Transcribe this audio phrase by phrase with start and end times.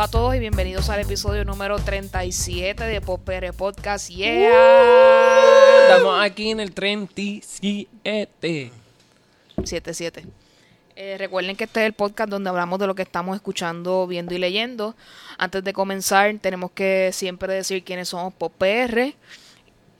[0.00, 4.08] A todos y bienvenidos al episodio número 37 de Popere Podcast.
[4.08, 4.50] Yeah.
[5.82, 8.72] Estamos aquí en el 37.
[9.62, 10.24] 77.
[10.96, 14.34] Eh, recuerden que este es el podcast donde hablamos de lo que estamos escuchando, viendo
[14.34, 14.96] y leyendo.
[15.36, 19.12] Antes de comenzar, tenemos que siempre decir quiénes somos PR.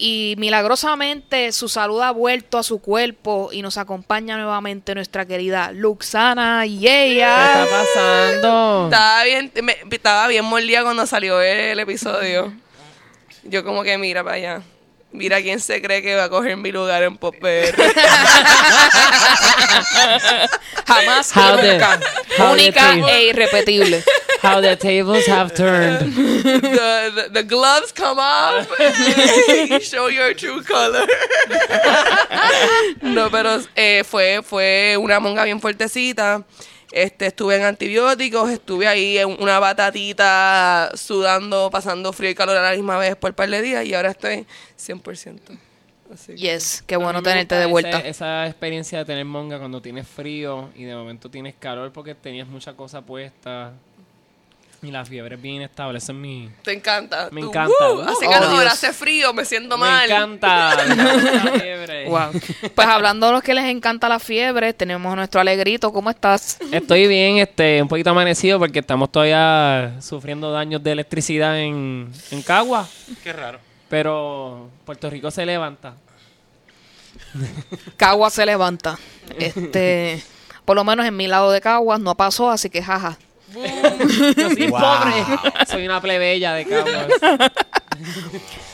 [0.02, 5.72] Y milagrosamente su salud ha vuelto a su cuerpo y nos acompaña nuevamente nuestra querida
[5.72, 7.62] Luxana y ¿Qué ella.
[7.64, 8.84] está pasando?
[8.90, 12.50] Estaba bien, me- estaba bien mordida cuando salió el episodio.
[13.44, 14.62] Yo como que mira para allá.
[15.12, 17.74] Mira quién se cree que va a coger mi lugar en Popper.
[20.86, 22.00] Jamás How y the- nunca.
[22.38, 24.02] how the Única e irrepetible.
[24.42, 26.14] How the tables have turned.
[26.14, 28.66] the, the, the gloves come off.
[29.68, 31.06] You show your true color.
[33.02, 36.42] no, pero eh, fue, fue una monga bien fuertecita.
[36.92, 42.62] Este, estuve en antibióticos, estuve ahí en una batatita sudando, pasando frío y calor a
[42.62, 44.44] la misma vez por un par de días y ahora estoy
[44.76, 45.38] 100%.
[46.12, 48.00] Así Yes, qué bueno tenerte de vuelta.
[48.00, 52.48] esa experiencia de tener monga cuando tienes frío y de momento tienes calor porque tenías
[52.48, 53.72] mucha cosa puesta
[54.82, 55.98] y la fiebre es bien inestable.
[55.98, 56.48] Esa es mi...
[56.62, 57.28] Te encanta.
[57.30, 57.92] Me Tú, encanta.
[57.92, 58.72] "Uh, hace Oh, calor, Dios.
[58.72, 60.10] hace frío, me siento Me mal.
[60.10, 60.76] encanta.
[60.86, 62.08] me encanta la fiebre.
[62.08, 62.30] Wow.
[62.74, 65.92] Pues hablando de los que les encanta la fiebre, tenemos a nuestro alegrito.
[65.92, 66.58] ¿Cómo estás?
[66.72, 72.40] Estoy bien, este, un poquito amanecido porque estamos todavía sufriendo daños de electricidad en, en
[72.42, 72.88] Cagua.
[73.22, 73.60] Qué raro.
[73.90, 75.94] Pero Puerto Rico se levanta.
[77.98, 78.98] Cagua se levanta.
[79.38, 80.22] Este,
[80.64, 83.18] por lo menos en mi lado de Caguas no pasó, así que jaja.
[83.52, 84.80] Yo soy Wow.
[84.80, 85.66] pobre.
[85.68, 87.06] Soy una plebeya de Caguas.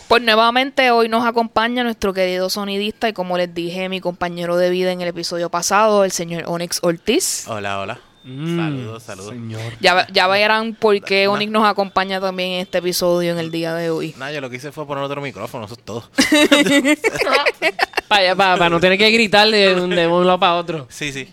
[0.06, 4.71] Pues nuevamente hoy nos acompaña nuestro querido sonidista y como les dije, mi compañero de
[4.71, 7.44] vida en el episodio pasado, el señor Onyx Ortiz.
[7.49, 8.00] Hola, hola.
[8.26, 9.31] Mm, saludos, saludos.
[9.31, 9.60] Señor.
[9.81, 13.72] Ya, ya verán por qué Onyx nos acompaña también en este episodio en el día
[13.75, 14.14] de hoy.
[14.19, 16.10] Nada, yo lo que hice fue poner otro micrófono, eso es todo.
[18.09, 20.87] Para no tener que gritar de, un- de un lado para otro.
[20.91, 21.28] Sí, sí.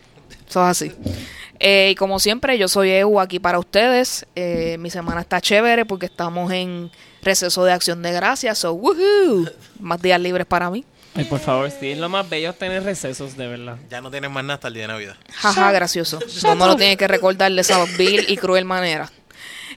[0.47, 0.91] Eso es así.
[1.59, 4.25] Eh, y como siempre, yo soy Eu aquí para ustedes.
[4.35, 8.57] Eh, mi semana está chévere porque estamos en receso de acción de gracias.
[8.59, 9.47] So, woohoo.
[9.79, 10.83] Más días libres para mí.
[11.15, 13.77] Ay, por favor, sí, es lo más bello es tener recesos, de verdad.
[13.89, 15.15] Ya no tienes más nada hasta el día de Navidad.
[15.31, 16.19] Jaja, gracioso.
[16.43, 19.11] No me lo tiene que recordar de esa vil y cruel manera.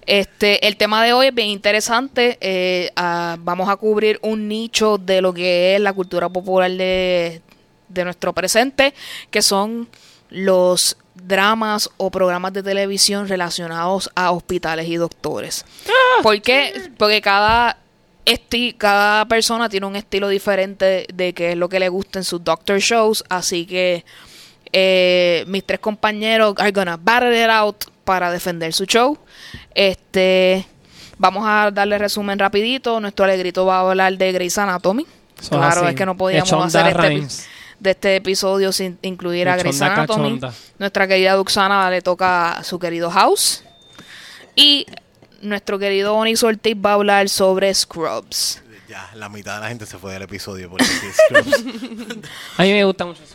[0.06, 2.38] Este, el tema de hoy es bien interesante.
[2.40, 7.42] Eh, ah, vamos a cubrir un nicho de lo que es la cultura popular de,
[7.88, 8.94] de nuestro presente,
[9.30, 9.88] que son
[10.30, 15.64] los dramas o programas de televisión relacionados a hospitales y doctores.
[16.22, 16.90] ¿Por qué?
[16.98, 17.78] Porque cada
[18.26, 22.24] esti- cada persona tiene un estilo diferente de qué es lo que le gusta en
[22.24, 24.04] sus doctor shows, así que
[24.72, 29.16] eh, mis tres compañeros are gonna battle it out para defender su show.
[29.74, 30.66] Este,
[31.18, 33.00] vamos a darle resumen rapidito.
[33.00, 35.06] Nuestro alegrito va a hablar de Grey's Anatomy.
[35.48, 35.90] Claro, así.
[35.90, 37.26] es que no podíamos hacer este,
[37.78, 40.40] de este episodio sin incluir a Grey's Anatomy.
[40.78, 43.62] Nuestra querida Duxana le toca a su querido House.
[44.54, 44.86] Y
[45.48, 48.62] nuestro querido Onyx Ortiz va a hablar sobre Scrubs.
[48.88, 51.64] Ya, la mitad de la gente se fue del episodio porque sí, Scrubs.
[52.56, 53.34] A mí me gusta mucho eso.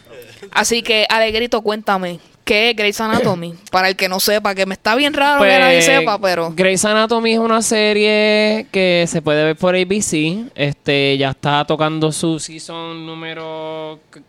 [0.51, 3.55] Así que, Alegrito, cuéntame, ¿qué es Grey's Anatomy?
[3.69, 6.51] Para el que no sepa, que me está bien raro Pues, que nadie sepa, pero...
[6.55, 10.49] Grey's Anatomy es una serie que se puede ver por ABC.
[10.55, 14.21] Este, ya está tocando su season número c-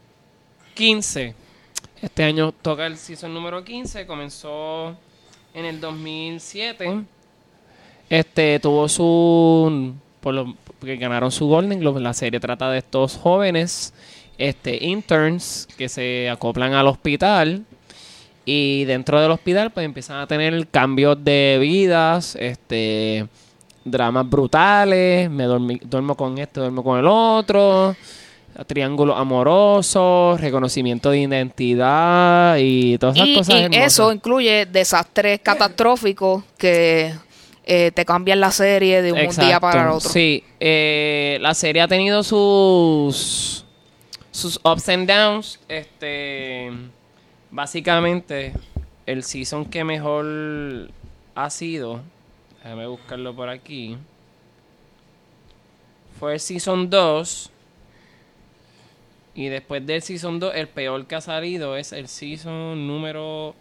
[0.75, 1.34] 15.
[2.03, 4.06] Este año toca el season número 15.
[4.06, 4.97] Comenzó
[5.54, 7.04] en el 2007.
[8.12, 9.94] Este, tuvo su...
[10.20, 12.00] Por lo, porque ganaron su Golden Globe.
[12.00, 13.94] La serie trata de estos jóvenes
[14.36, 17.64] este, interns que se acoplan al hospital.
[18.44, 23.26] Y dentro del hospital, pues empiezan a tener cambios de vidas, este,
[23.84, 27.94] dramas brutales, me dormi- duermo con este, duermo con el otro,
[28.66, 33.54] triángulos amorosos, reconocimiento de identidad y todas esas Y, cosas.
[33.54, 33.87] y hermosas.
[33.87, 37.14] eso incluye desastres catastróficos que
[37.64, 40.09] eh, te cambian la serie de un Exacto, día para el otro.
[40.09, 43.64] Sí, eh, la serie ha tenido sus
[44.32, 45.61] sus ups and downs.
[45.69, 46.73] Este,
[47.50, 48.53] básicamente,
[49.06, 50.91] el season que mejor
[51.35, 52.00] ha sido,
[52.62, 53.97] déjame buscarlo por aquí,
[56.19, 57.50] fue el season 2.
[59.35, 63.55] Y después del season 2, el peor que ha salido es el season número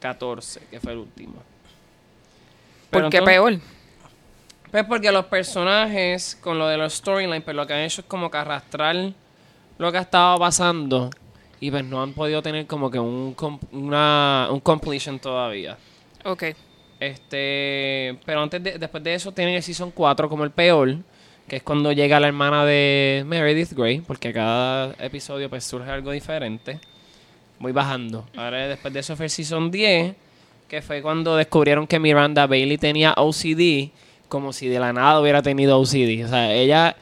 [0.00, 1.42] 14, que fue el último.
[3.02, 3.58] ¿Por qué peor?
[4.74, 8.08] pues porque los personajes, con lo de los storylines, pues lo que han hecho es
[8.08, 9.12] como que arrastrar
[9.78, 11.10] lo que ha estado pasando.
[11.60, 13.36] Y pues no han podido tener como que un,
[13.70, 15.78] una, un completion todavía.
[16.24, 16.42] Ok.
[16.98, 20.96] Este, pero antes de, después de eso tienen el season 4 como el peor,
[21.46, 26.10] que es cuando llega la hermana de Meredith Grey, porque cada episodio pues surge algo
[26.10, 26.80] diferente.
[27.60, 28.26] Voy bajando.
[28.36, 30.16] Ahora después de eso fue el season 10,
[30.68, 33.90] que fue cuando descubrieron que Miranda Bailey tenía OCD,
[34.28, 36.24] como si de la nada hubiera tenido OCD.
[36.24, 36.96] O sea, ella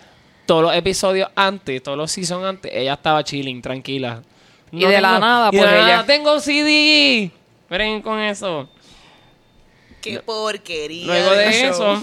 [0.46, 4.22] todos los episodios antes, todos los seasons antes, ella estaba chilling, tranquila.
[4.70, 7.30] Y de la nada, y de pues, la ella- nada, tengo OCD.
[7.70, 8.68] Miren con eso.
[10.02, 11.06] Qué porquería.
[11.06, 12.02] Luego de eso,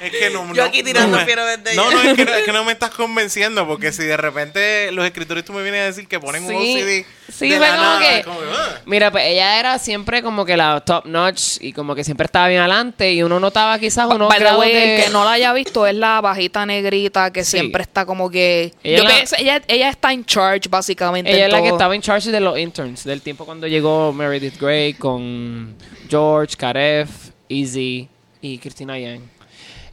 [0.00, 1.96] Es que no, Yo no- aquí tirando no desde No, ya.
[1.96, 5.04] no, es que no, es que no me estás convenciendo, porque si de repente los
[5.04, 7.76] escritores tú me vienes a decir que ponen un Sí, OCD sí, de fue la
[7.76, 8.68] como nada, que- como, "Ah".
[8.86, 12.48] mira, pues ella era siempre como que la top notch y como que siempre estaba
[12.48, 14.96] bien adelante y uno notaba quizás unos By the grados way, de...
[14.96, 17.58] el que no la haya visto es la bajita negrita que Sí.
[17.58, 18.72] siempre está como que...
[18.82, 21.30] Ella Yo la- pienso- ella, ella está en charge, básicamente.
[21.32, 24.58] Ella es la que estaba en charge de los interns, del tiempo cuando llegó Meredith
[24.60, 25.74] Grey con
[26.08, 27.08] George, Karef,
[27.48, 28.08] Easy
[28.40, 29.22] y Christina Yang.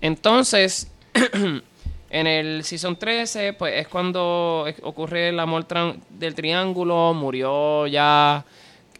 [0.02, 0.88] Entonces,
[2.20, 8.46] en el season 13, pues es cuando ocurre el amor tran- del triángulo, murió ya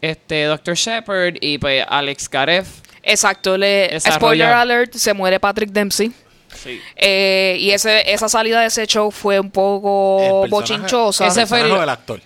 [0.02, 0.76] este Dr.
[0.76, 2.68] Shepard y pues Alex Karef.
[3.04, 3.58] Exacto.
[3.58, 6.12] Le, spoiler alert, se muere Patrick Dempsey.
[6.54, 6.80] Sí.
[6.96, 11.28] Eh, y ese, esa salida de ese show fue un poco bochinchosa.
[11.28, 12.20] Ese fue el- actor.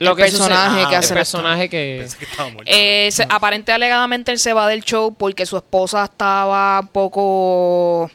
[0.00, 2.72] Lo El que personaje sucede- que ah, hace el personaje que Pensé que estaba muerto.
[2.74, 8.10] Eh, se- aparente alegadamente él se va del show porque su esposa estaba un poco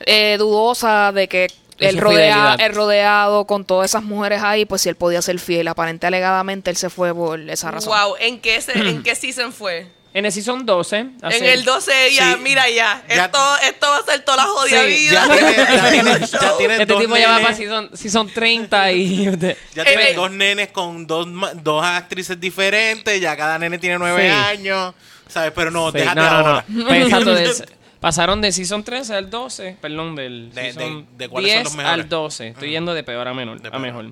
[0.00, 1.48] eh, dudosa de que
[1.78, 5.68] De él, rodea, rodeado con todas esas mujeres ahí, pues si él podía ser fiel.
[5.68, 7.92] Aparente alegadamente él se fue por esa razón.
[7.96, 9.86] Wow, ¿en qué, se- ¿en qué season fue?
[10.12, 12.40] en el season 12 En el 12 ya, Sí.
[12.42, 15.24] mira ya, Ya- esto, esto va a ser toda la jodida Sí, vida.
[15.28, 16.58] ya tiene, ya tiene- ya Show.
[16.58, 19.24] tiene este dos tipo ya va nenes- para season, season 30 y
[19.74, 20.14] Ya Eh, tiene eh.
[20.16, 21.28] dos nenes con dos,
[21.62, 24.36] dos actrices diferentes, ya cada nene tiene nueve Sí.
[24.36, 24.94] años,
[25.28, 25.52] ¿sabes?
[25.54, 26.64] Pero no, Sí, déjate no, no, ahora.
[26.66, 26.86] no.
[26.88, 27.68] Pues, exacto, del-
[28.00, 31.64] pasaron de season 13 al 12, perdón, del De- season de- de cuáles son 10
[31.64, 32.00] los mejores.
[32.04, 32.48] al 12.
[32.48, 34.06] Estoy yendo de peor a menor, De a mejor.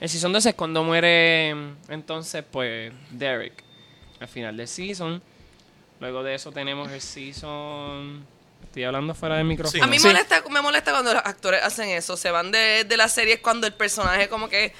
[0.00, 1.50] El season 12 es cuando muere
[1.88, 3.62] entonces pues Derek
[4.20, 5.22] al final del season.
[6.00, 8.24] Luego de eso tenemos el season
[8.64, 9.82] Estoy hablando fuera del micrófono.
[9.82, 10.06] A mí Sí.
[10.06, 12.16] molesta, me molesta cuando los actores hacen eso.
[12.16, 14.72] Se van de, de las series cuando el personaje como que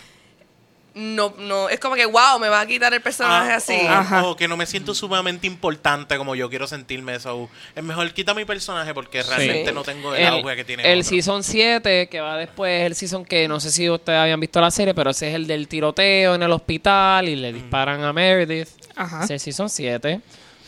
[0.95, 3.73] no, no, es como que wow, me va a quitar el personaje Ah, así.
[3.85, 4.25] o, Ajá.
[4.27, 7.49] o que no me siento sumamente importante como yo quiero sentirme eso.
[7.77, 9.75] Es mejor quita mi personaje porque realmente Sí.
[9.75, 10.93] no tengo el, el, auge que tiene.
[10.93, 11.09] el otro.
[11.11, 14.61] season 7, que va después, es el season que no sé si ustedes habían visto
[14.61, 17.41] la serie, pero ese es el del tiroteo en el hospital y Mm.
[17.41, 18.69] le disparan a Meredith.
[18.97, 19.25] Ajá.
[19.25, 20.21] Ese es el season 7.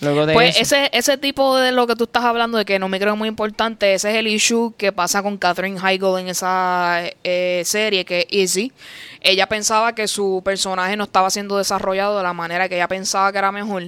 [0.02, 2.78] Luego de Pues eso- ese, ese tipo de lo que tú estás hablando de que
[2.78, 6.28] no me creo muy importante, ese es el issue que pasa con Catherine Heigl en
[6.28, 8.72] esa eh, serie que es Easy.
[9.20, 13.30] Ella pensaba que su personaje no estaba siendo desarrollado de la manera que ella pensaba
[13.30, 13.84] que era mejor.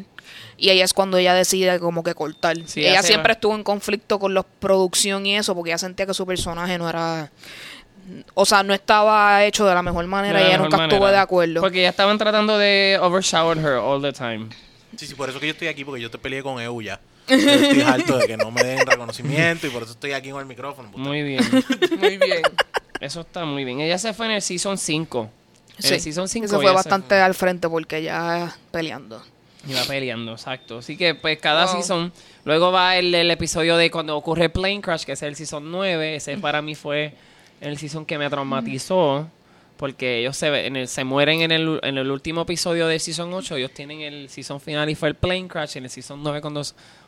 [0.56, 2.56] Y ahí es cuando ella decide como que cortar.
[2.66, 6.14] Sí, ella siempre estuvo en conflicto con la producción y eso porque ella sentía que
[6.14, 7.30] su personaje no era...
[8.34, 11.16] O sea, no estaba hecho de la mejor manera y la ella nunca estuvo de
[11.16, 11.60] acuerdo.
[11.60, 14.48] Porque ya estaban tratando de overshower her all the time.
[14.96, 17.00] Sí, sí, por eso que yo estoy aquí, porque yo te peleé con EU ya.
[17.28, 20.40] Yo estoy harto de que no me den reconocimiento y por eso estoy aquí con
[20.40, 20.90] el micrófono.
[20.90, 21.02] puta.
[21.02, 21.42] Muy bien.
[21.98, 22.42] Muy bien.
[23.00, 23.80] Eso está muy bien.
[23.80, 25.30] Ella se fue en el season 5.
[25.76, 29.22] En Sí, el season 5 Eso fue bastante al frente porque ya peleando.
[29.68, 30.78] Iba peleando, exacto.
[30.78, 31.74] Así que, pues, cada Wow.
[31.74, 32.12] season.
[32.44, 36.16] Luego va el, el episodio de cuando ocurre Plane Crash, que es el season 9.
[36.16, 37.14] Ese para mí fue
[37.60, 39.28] el season que me traumatizó.
[39.76, 43.32] Porque ellos se, en el- se mueren en el, en el último episodio del season
[43.34, 43.56] 8.
[43.56, 45.76] Ellos tienen el season final y fue el Plane Crash.
[45.76, 46.62] En el season 9, cuando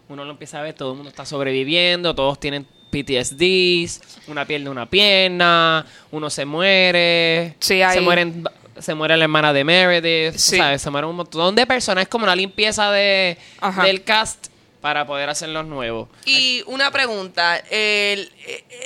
[0.09, 2.15] uno lo empieza a ver, todo el mundo está sobreviviendo.
[2.15, 4.01] Todos tienen PTSDs.
[4.29, 5.87] Una pierde una pierna.
[6.11, 7.55] Uno se muere.
[7.61, 8.45] Sí, se mueren
[8.79, 10.59] se muere la hermana de Meredith, Sí.
[10.59, 10.83] ¿sabes?
[10.83, 12.03] Se mueren un montón de personas.
[12.03, 13.85] Es como una limpieza de, Ajá.
[13.85, 14.49] del cast
[14.83, 16.11] para poder hacer los nuevos.
[16.27, 18.31] Y una pregunta, el,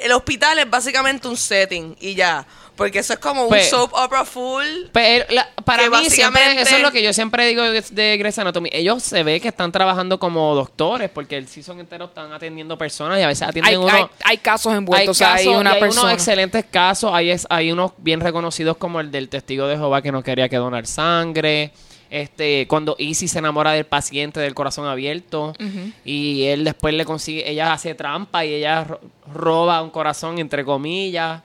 [0.05, 2.47] el hospital es básicamente un setting y ya,
[2.81, 4.65] porque eso es como un Pues- soap opera full.
[4.91, 8.39] Pero la- para mí siempre, eso es lo que yo siempre digo de, de Grey's
[8.39, 8.71] Anatomy.
[8.73, 13.19] Ellos se ve que están trabajando como doctores porque el season entero están atendiendo personas
[13.19, 13.89] y a veces atienden Hay, uno...
[13.95, 16.03] hay, hay casos envueltos, hay o sea, hay casos- una y hay persona.
[16.05, 20.01] unos excelentes casos, hay, es- hay unos bien reconocidos como el del testigo de Jehová
[20.01, 21.73] que no quería que donar sangre,
[22.09, 25.53] este cuando Izzy se enamora del paciente del corazón abierto
[26.05, 29.01] y él después le consigue, ella hace trampa y ella ro-
[29.33, 31.43] roba un corazón entre comillas.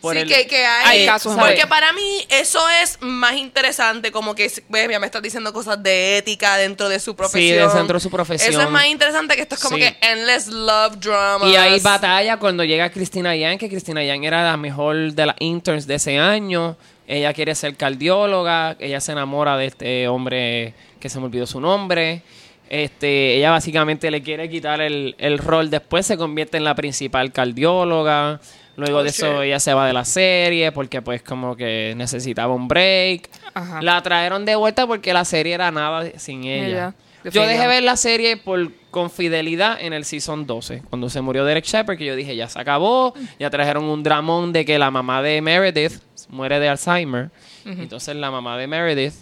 [0.00, 4.10] Por sí, el- que, que hay, Hay casos, Porque para mí eso es más interesante,
[4.12, 7.70] como que, ves, ya me estás diciendo cosas de ética dentro de su profesión.
[7.74, 8.50] dentro de su profesión.
[8.50, 9.82] Eso es más interesante que esto es como Sí.
[9.82, 11.48] que endless love drama.
[11.48, 15.36] Y hay batalla cuando llega Cristina Yang, que Cristina Yang era la mejor de las
[15.40, 16.76] interns de ese año.
[17.06, 21.60] ella quiere ser cardióloga, ella se enamora de este hombre que se me olvidó su
[21.60, 22.22] nombre.
[22.68, 27.32] Este, ella básicamente le quiere quitar el, el rol, después se convierte en la principal
[27.32, 28.40] cardióloga.
[28.76, 32.68] Luego de eso ella se va de la serie porque pues como que necesitaba un
[32.68, 33.28] break.
[33.54, 33.82] Ajá.
[33.82, 36.94] La trajeron de vuelta porque la serie era nada sin ella.
[37.24, 41.20] Ella, Yo dejé ver la serie por con fidelidad en el season 12, cuando se
[41.20, 44.78] murió Derek Shepard, que yo dije, ya se acabó, ya trajeron un dramón de que
[44.78, 45.92] la mamá de Meredith
[46.28, 47.30] muere de Alzheimer.
[47.64, 49.14] Entonces la mamá de Meredith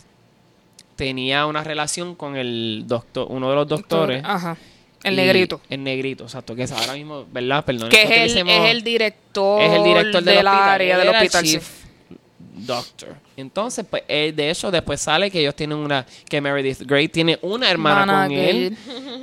[0.97, 4.23] tenía una relación con el doctor, uno de los doctores.
[4.25, 4.57] Ajá.
[5.05, 5.61] El negrito.
[5.71, 7.65] El negrito, exacto, que es ahora mismo, ¿verdad?
[7.65, 7.89] Perdón.
[7.89, 11.47] Que es el, es el director, es el director del, hospital, área él del hospital.
[11.47, 11.53] sí.
[11.53, 11.79] chief
[12.67, 13.15] doctor.
[13.37, 17.39] Entonces, pues, eh, de hecho, después sale que ellos tienen una, que Meredith Grey tiene
[17.43, 18.77] una hermana Hermana con que- él.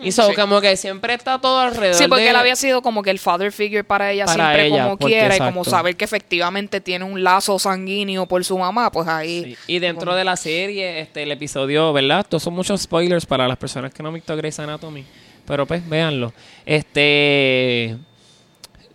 [0.04, 0.36] Y so, Sí.
[0.36, 3.20] como que siempre está todo alrededor Sí, porque de- él había sido como que el
[3.20, 7.04] father figure para ella Para siempre ella, como quiera y como saber que efectivamente tiene
[7.06, 9.44] un lazo sanguíneo por su mamá, pues ahí...
[9.68, 9.74] Sí.
[9.76, 12.22] Y dentro de la serie, este, el episodio, ¿verdad?
[12.22, 15.04] Estos son muchos spoilers para las personas que no han visto Grey's Anatomy.
[15.46, 16.34] Pero pues, véanlo.
[16.66, 17.98] Este...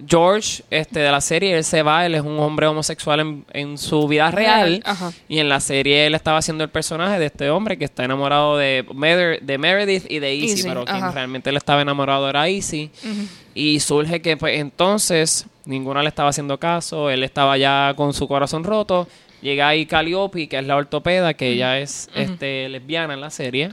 [0.07, 3.76] George, este, de la serie, él se va, él es un hombre homosexual en, en
[3.76, 4.80] su vida real.
[4.87, 5.12] Ajá.
[5.28, 8.57] Y en la serie él estaba haciendo el personaje de este hombre que está enamorado
[8.57, 12.49] de, Mer- de Meredith y de Easy, Easy, pero quien realmente él estaba enamorado era
[12.49, 12.90] Easy.
[13.54, 18.26] Y surge que pues entonces ninguna le estaba haciendo caso, él estaba ya con su
[18.26, 19.07] corazón roto.
[19.42, 23.71] Llega ahí Calliope, que es la ortopeda, que ella es este, lesbiana en la serie.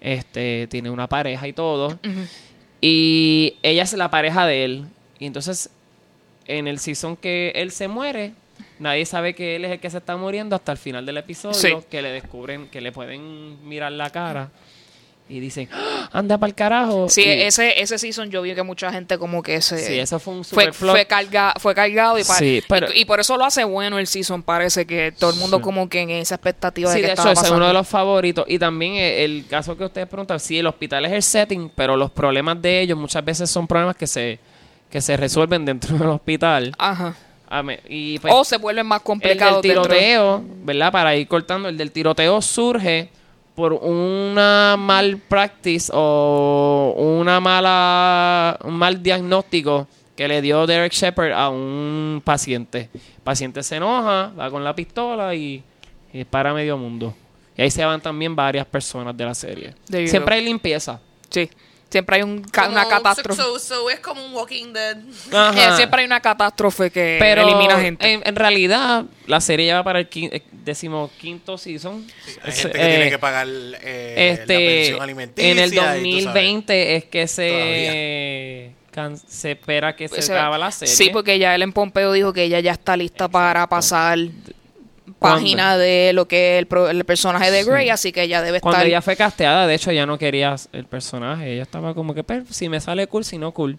[0.00, 1.98] Este, tiene una pareja y todo.
[2.80, 4.84] Y ella es la pareja de él.
[5.18, 5.70] Y entonces,
[6.46, 8.32] en el season que él se muere,
[8.78, 11.54] nadie sabe que él es el que se está muriendo hasta el final del episodio.
[11.54, 11.86] Sí.
[11.90, 14.50] Que le descubren, que le pueden mirar la cara.
[15.30, 16.08] Y dicen, ¡Ah!
[16.12, 17.08] anda para el carajo.
[17.10, 19.76] Sí, Y- ese, ese season yo vi que mucha gente como que se...
[19.78, 20.90] Sí, eso fue un fue, super flop.
[20.92, 23.98] fue, carga, fue cargado y, pa- Sí, pero- y, y por eso lo hace bueno
[23.98, 25.62] el season, parece que todo el mundo Sí.
[25.62, 27.56] como que en esa expectativa Sí, de que de hecho, estaba ese es pasando.
[27.58, 28.44] uno de los favoritos.
[28.48, 31.94] Y también eh, el caso que ustedes preguntan, sí, el hospital es el setting, pero
[31.96, 34.38] los problemas de ellos muchas veces son problemas que se,
[34.90, 36.74] que se resuelven dentro del hospital.
[36.78, 37.14] Ajá.
[37.50, 40.90] A me- y pues, o se vuelven más el complicados dentro de- tiroteo, ¿verdad?
[40.90, 43.10] Para ir cortando, el del tiroteo surge
[43.58, 51.32] por una mal practice o una mala un mal diagnóstico que le dio Derek Shepard
[51.32, 52.88] a un paciente.
[52.94, 55.60] El paciente se enoja, va con la pistola y,
[56.12, 57.12] y dispara a medio mundo.
[57.56, 59.74] Y ahí se van también varias personas de la serie.
[60.06, 61.00] Siempre hay limpieza.
[61.28, 61.50] Sí.
[61.90, 63.40] Siempre hay un ca- una catástrofe.
[63.42, 64.98] So, so es como un Walking Dead.
[65.32, 65.72] Ajá.
[65.72, 68.12] Eh, siempre hay una catástrofe que Pero elimina gente.
[68.12, 72.06] En, en realidad, la serie ya va para el quin- eh, decimoquinto season.
[72.42, 75.50] Hay Es- gente que eh, tiene que pagar eh, este, la pensión alimenticia.
[75.50, 76.02] en el y tú sabes.
[76.02, 80.94] 2020 es que se, can- se espera que Pues se se- acaba la serie.
[80.94, 84.18] Sí, porque ya Ellen Pompeo dijo que ella ya está lista para pasar
[85.18, 87.70] página de lo que es el, pro- el personaje de Sí.
[87.70, 88.86] Grey, así que ella debe Cuando estar...
[88.86, 91.52] ella fue casteada, de hecho, ya no quería el personaje.
[91.54, 93.78] Ella estaba como que, "Pues, si me sale cool, si no cool.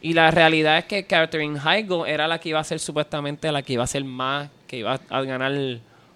[0.00, 3.62] Y la realidad es que Catherine Heigl era la que iba a ser supuestamente la
[3.62, 5.52] que iba a ser más, que iba a ganar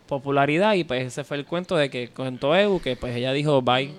[0.06, 0.74] popularidad.
[0.74, 3.90] Y pues ese fue el cuento de que contó Ebu, que pues ella dijo, bye.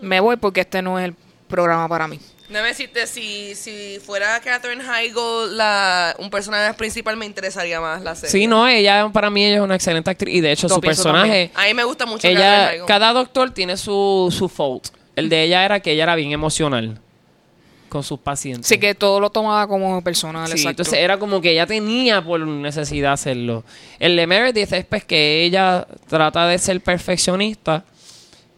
[0.00, 1.14] Me voy porque este no es el
[1.48, 2.20] programa para mí.
[2.52, 8.14] Déjame decirte, si, si fuera Catherine Heigl la, un personaje principal, me interesaría más la
[8.14, 8.30] serie.
[8.30, 10.34] Sí, no, ella para mí ella es una excelente actriz.
[10.36, 11.50] Y de hecho, Lo su personaje...
[11.54, 12.86] A mí me gusta mucho ella Catherine Heigl.
[12.86, 16.98] cada doctor tiene su, su fault el de ella era que ella era bien emocional
[17.88, 20.70] con sus pacientes Así que todo lo tomaba como personal, Sí, exacto.
[20.70, 23.64] entonces era como que ella tenía por necesidad hacerlo
[23.98, 27.84] el de Meredith es pues que ella trata de ser perfeccionista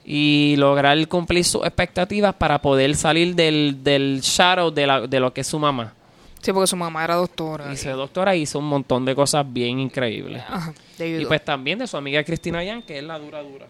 [0.05, 5.33] y lograr cumplir sus expectativas para poder salir del, del shadow de, la- de lo
[5.33, 5.95] que es su mamá
[6.43, 7.73] Sí, porque su mamá era doctora.
[7.73, 11.87] y su doctora hizo un montón de cosas bien increíbles Ajá, y pues también de
[11.87, 13.67] su amiga Cristina Yan, que es la dura dura.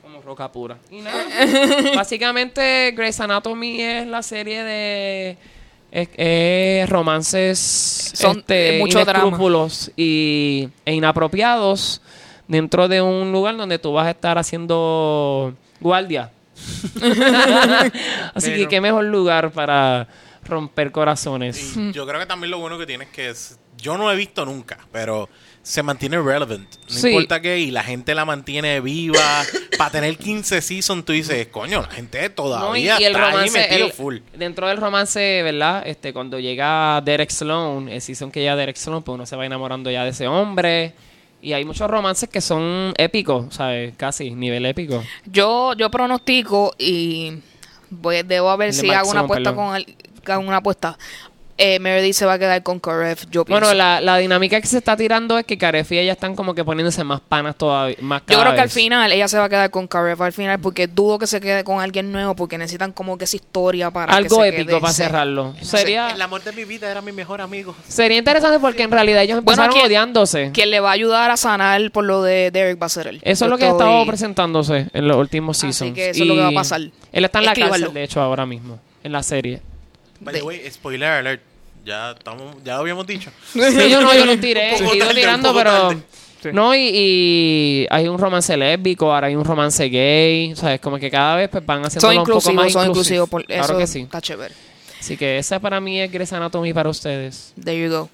[0.00, 0.76] Como roca pura.
[0.90, 1.24] Y nada.
[1.96, 5.36] básicamente Grey's Anatomy es la serie de
[5.90, 7.58] eh, eh, romances
[8.14, 9.00] Son, este, mucho
[9.96, 12.02] y, e inapropiados
[12.48, 16.30] dentro de un lugar donde tú vas a estar haciendo guardia.
[18.34, 20.08] Así que qué mejor lugar para
[20.44, 21.76] romper corazones.
[21.76, 24.16] Y yo creo que también lo bueno que tiene es que es- yo no he
[24.16, 25.28] visto nunca, pero
[25.62, 26.68] se mantiene relevant.
[26.88, 27.08] No Sí.
[27.08, 29.18] importa qué, y la gente la mantiene viva.
[29.78, 33.26] Para tener 15 seasons, tú dices, coño, la gente No, y, todavía y el está
[33.26, 34.16] ahí romance, metido el- full.
[34.34, 35.82] dentro del romance, ¿verdad?
[35.86, 39.46] Este, cuando llega Derek Sloan, el season que llega Derek Sloan, pues uno se va
[39.46, 40.94] enamorando ya de ese hombre.
[41.42, 43.94] Y hay muchos romances que son épicos, ¿sabes?
[43.96, 45.02] Casi, nivel épico.
[45.26, 47.32] Yo, yo pronostico y
[47.90, 49.66] voy, debo a ver El si hago una apuesta perdón.
[49.66, 50.96] con el, hago una apuesta.
[51.64, 53.60] Eh, Meredith se va a quedar con Karef, yo pienso.
[53.64, 56.54] Bueno, la, la dinámica que se está tirando es que Karef y ella están como
[56.54, 57.96] que poniéndose más panas todavía.
[58.00, 60.58] Más Yo creo que al final ella se va a quedar con Karef al final
[60.60, 64.12] porque dudo que se quede con alguien nuevo porque necesitan como que esa historia para
[64.14, 64.80] Algo que se épico quede.
[64.80, 65.02] para Sí.
[65.02, 65.54] cerrarlo.
[65.58, 67.74] El Sería, amor de mi vida era mi mejor amigo.
[67.86, 70.50] sería interesante porque en realidad ellos Bueno, empezaron ¿quién- odiándose.
[70.52, 73.20] Quien le va a ayudar a sanar por lo de Derek va a ser él.
[73.22, 75.94] Eso es lo que ha estado presentándose en los últimos Así seasons.
[75.94, 76.80] que eso es lo que va a pasar.
[76.80, 78.80] Él está en la cárcel, de hecho, ahora mismo.
[79.04, 79.60] En la serie.
[80.20, 81.42] By the way, spoiler alert.
[81.84, 83.30] Ya, estamos, ya lo habíamos dicho.
[83.52, 84.74] Sí, yo no, yo lo tiré.
[84.76, 86.02] He ido tarde, tirando, pero.
[86.52, 90.52] No, y, y hay un romance lésbico, ahora hay un romance gay.
[90.52, 93.28] O sea, es como que cada vez pues, van haciendo un poco más son inclusivos.
[93.28, 94.00] Por Claro que sí.
[94.00, 94.54] está chévere.
[94.98, 97.52] Así que esa para mí es Grey's Anatomy para ustedes.
[97.62, 98.08] There you go.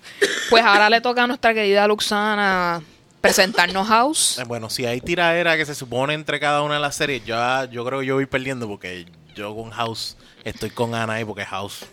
[0.49, 2.83] Pues ahora le toca a nuestra querida Luxana
[3.21, 4.39] presentarnos House.
[4.39, 7.67] Eh, Bueno, si hay tiraera que se supone entre cada una de las series, ya,
[7.71, 11.45] yo creo que yo voy perdiendo porque yo con House estoy con Ana ahí porque
[11.45, 11.85] House.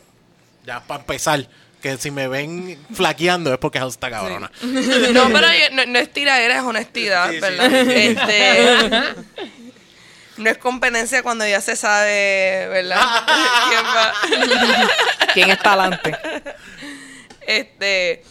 [0.66, 1.46] Ya para empezar,
[1.86, 4.52] que si me ven flaqueando es porque House está cabrona.
[4.64, 7.42] No, pero yo- no, no es tiradera, es honestidad, Sí, sí.
[7.42, 7.72] ¿verdad?
[7.76, 9.16] Este,
[10.38, 13.00] no es competencia cuando ya se sabe, ¿verdad?
[13.70, 14.14] ¿Quién va?
[15.34, 16.18] ¿Quién está adelante?
[17.46, 18.24] Este.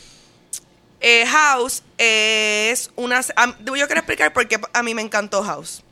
[1.00, 3.20] eh, House es una.
[3.36, 5.82] a- yo quiero explicar por qué a mí me encantó House.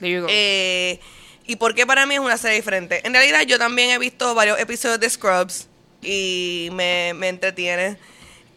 [0.00, 0.26] There you go.
[0.30, 0.98] Eh,
[1.46, 3.06] y por qué para mí es una serie diferente.
[3.06, 5.68] En realidad, yo también he visto varios episodios de Scrubs
[6.06, 7.98] y me, me entretiene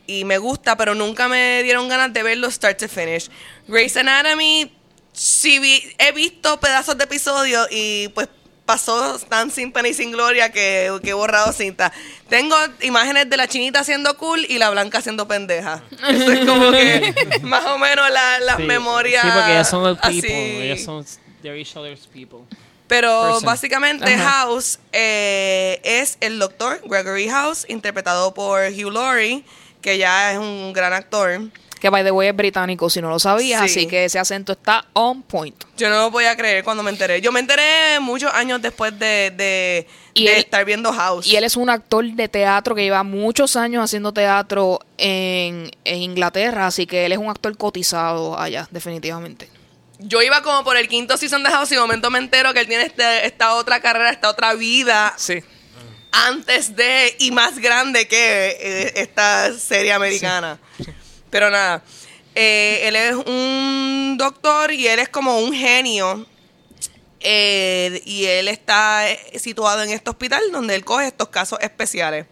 [0.07, 3.29] y me gusta, pero nunca me dieron ganas de verlo start to finish.
[3.67, 4.71] Grey's Anatomy,
[5.13, 8.27] sí vi- he visto pedazos de episodios y pues
[8.65, 11.91] pasó tan sin pena y sin gloria que, que he borrado cinta.
[12.27, 15.81] Tengo imágenes de la chinita haciendo cool y la blanca haciendo pendeja.
[16.07, 19.23] Eso es como que más o menos la- las Sí, memorias.
[19.23, 20.17] Sí, porque ellas son el people.
[20.19, 20.61] así.
[20.61, 21.05] Ellas son.
[21.41, 22.41] They're each other's people.
[22.89, 23.45] Pero person.
[23.45, 24.29] básicamente Ajá.
[24.41, 29.45] House eh, es el doctor Gregory House, interpretado por Hugh Laurie,
[29.81, 31.39] que ya es un gran actor.
[31.79, 33.79] que by the way es británico, si no lo sabías, Sí.
[33.79, 35.55] así que ese acento está on point.
[35.77, 37.21] Yo no lo podía creer cuando me enteré.
[37.21, 41.25] Yo me enteré muchos años después de, de, Y de él- estar viendo House.
[41.25, 45.97] Y él es un actor de teatro que lleva muchos años haciendo teatro en, en
[46.01, 49.49] Inglaterra, así que él es un actor cotizado allá, definitivamente.
[49.99, 52.61] Yo iba como por el quinto season de House y de momento me entero que
[52.61, 55.43] él tiene este- esta otra carrera, esta otra vida Sí.
[56.11, 60.57] antes de y más grande que eh, esta serie americana.
[61.29, 61.83] Pero nada,
[62.33, 66.25] eh, él es un doctor y él es como un genio.
[67.21, 72.25] eh, y él está eh, situado en este hospital donde él coge estos casos especiales.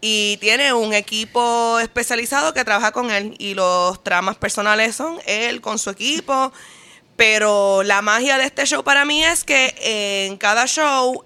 [0.00, 3.34] Y tiene un equipo especializado que trabaja con él.
[3.38, 6.52] Y los tramas personales son él con su equipo.
[7.16, 9.74] Pero la magia de este show para mí es que
[10.26, 11.24] en cada show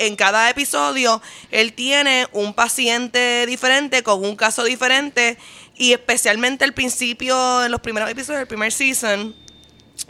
[0.00, 5.36] en cada episodio él tiene un paciente diferente con un caso diferente
[5.76, 9.36] y especialmente al principio en los primeros episodios del primer season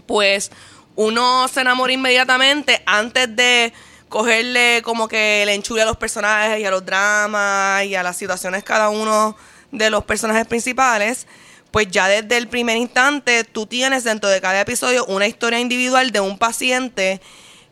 [0.07, 0.53] pues
[0.95, 3.73] uno se enamora inmediatamente antes de
[4.11, 8.19] cogerle como que le enchule a los personajes y a los dramas y a las
[8.19, 9.37] situaciones cada uno
[9.73, 11.27] de los personajes principales,
[11.71, 16.11] pues ya desde el primer instante tú tienes dentro de cada episodio una historia individual
[16.11, 17.21] de un paciente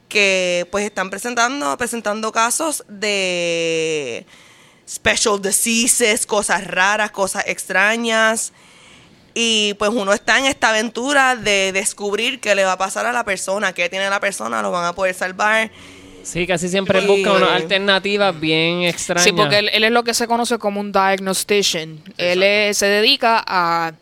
[0.08, 4.24] que pues están presentando presentando casos de
[4.88, 8.52] special diseases, cosas raras, cosas extrañas.
[9.34, 13.12] Y pues uno está en esta aventura de descubrir qué le va a pasar a
[13.12, 15.70] la persona, qué tiene la persona, lo van a poder salvar.
[16.32, 19.24] Sí, casi siempre busca unas alternativas bien extrañas.
[19.24, 22.00] Sí, porque él, él es lo que se conoce como un diagnostician.
[22.16, 23.92] Él es- se dedica a,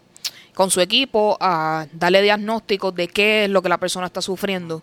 [0.55, 4.83] con su equipo, a darle diagnósticos de qué es lo que la persona está sufriendo,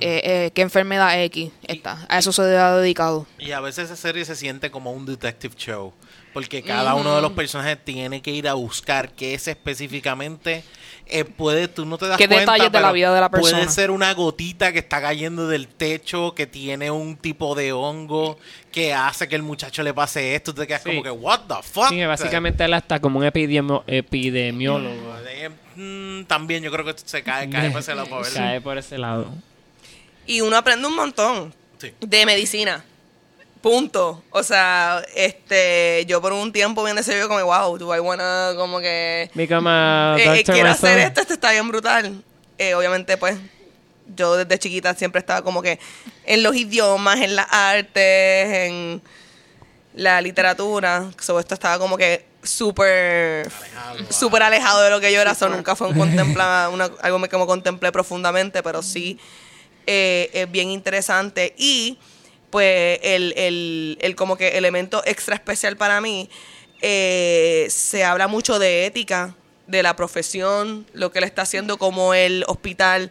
[0.00, 2.06] eh, eh, qué enfermedad X está.
[2.08, 3.26] A eso se ha dedicado.
[3.38, 5.92] Y a veces esa serie se siente como un detective show.
[6.32, 10.64] Porque cada uno de los personajes tiene que ir a buscar qué es específicamente.
[11.06, 12.52] eh, puede, tú no te das ¿Qué cuenta.
[12.54, 13.70] detalles de la vida de la Puede persona?
[13.70, 18.38] ser una gotita que está cayendo del techo, que tiene un tipo de hongo
[18.72, 20.52] que hace que el muchacho le pase esto.
[20.54, 20.88] Te quedas Sí.
[20.88, 21.90] como que, ¿What the fuck?
[21.90, 25.14] Sí, básicamente él está como un epidemio- epidemiólogo.
[25.76, 28.08] Mm, también yo creo que se cae, cae por ese lado.
[28.34, 29.26] Cae por ese lado.
[30.26, 31.92] Y uno aprende un montón Sí.
[32.00, 32.84] de medicina.
[33.64, 34.22] Punto.
[34.30, 38.78] O sea, este, yo por un tiempo bien serio como, wow, do I wanna como
[38.78, 42.22] que Become a eh, eh, quiero hacer esto, esto está bien brutal.
[42.58, 43.38] Eh, obviamente, pues,
[44.14, 45.78] yo desde chiquita siempre estaba como que
[46.26, 47.94] en los idiomas, en las artes,
[48.68, 49.02] en
[49.94, 51.10] la literatura.
[51.18, 53.50] So, esto estaba como que súper
[54.10, 55.34] súper alejado de lo que yo era.
[55.34, 59.18] So, nunca fue un contempla, una, algo que me contemplé profundamente, pero sí
[59.86, 61.54] eh, es bien interesante.
[61.56, 61.98] Y
[62.50, 66.30] pues el, el, el como que elemento extra especial para mí,
[66.82, 69.34] eh, se habla mucho de ética,
[69.66, 73.10] de la profesión, lo que él está haciendo, como el hospital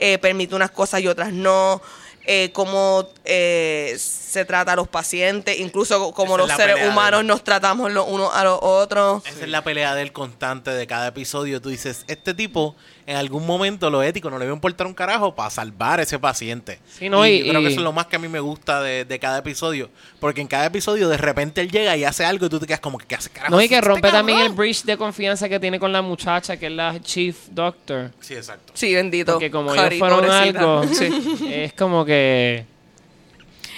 [0.00, 1.80] eh, permite unas cosas y otras no,
[2.26, 3.96] eh, cómo eh,
[4.32, 8.06] se trata a los pacientes, incluso como Esa los seres de humanos nos tratamos los
[8.08, 9.24] unos a los otros.
[9.26, 11.60] Esa es la pelea del constante de cada episodio.
[11.60, 12.74] Tú dices, este tipo
[13.06, 16.04] en algún momento lo ético no le va a importar un carajo para salvar a
[16.04, 16.78] ese paciente.
[16.88, 18.40] Sí, no, y, y- yo creo que eso es lo más que a mí me
[18.40, 19.90] gusta de, de cada episodio.
[20.20, 22.80] Porque en cada episodio de repente él llega y hace algo y tú te quedas
[22.80, 23.54] como que ¿qué hace carajo?
[23.54, 26.00] No, y que este rompe también el cabrón?" bridge de confianza que tiene con la
[26.00, 28.12] muchacha, que es la chief doctor.
[28.20, 28.72] Sí, exacto.
[28.74, 29.32] Sí, bendito.
[29.32, 30.60] Porque como Cari, ellos fueron pobrecita.
[30.60, 30.82] algo,
[31.50, 32.66] es como que...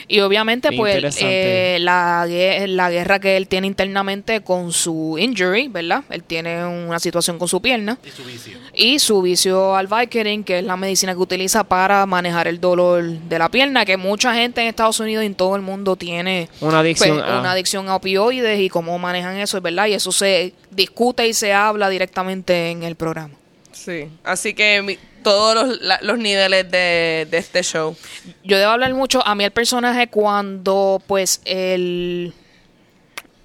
[0.06, 2.26] Y obviamente, pues, eh, la,
[2.66, 6.04] la guerra que él tiene internamente con su injury, ¿verdad?
[6.10, 7.98] Él tiene una situación con su pierna.
[8.04, 8.58] Y su vicio.
[8.74, 13.02] Y su vicio al Vicodin, que es la medicina que utiliza para manejar el dolor
[13.04, 16.48] de la pierna, que mucha gente en Estados Unidos y en todo el mundo tiene
[16.60, 19.86] Una adicción pues, a- una adicción a opioides y cómo manejan eso, ¿verdad?
[19.86, 23.34] Y eso se discute y se habla directamente en el programa.
[23.72, 27.96] Sí, así que mi- todos los, la- los niveles de, de este show.
[28.44, 29.26] Yo debo hablar mucho.
[29.26, 32.32] A mí el personaje cuando, pues, el...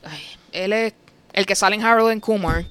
[0.04, 0.94] ay, él es
[1.34, 2.66] el que sale en Harold and Kumar.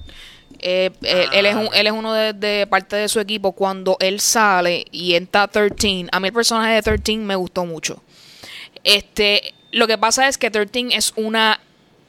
[0.59, 3.51] eh, él, él es un- él es uno de, de parte de su equipo.
[3.53, 8.01] Cuando él sale y entra 13, a mí el personaje de 13 me gustó mucho.
[8.83, 11.59] Este, lo que pasa es que 13 es una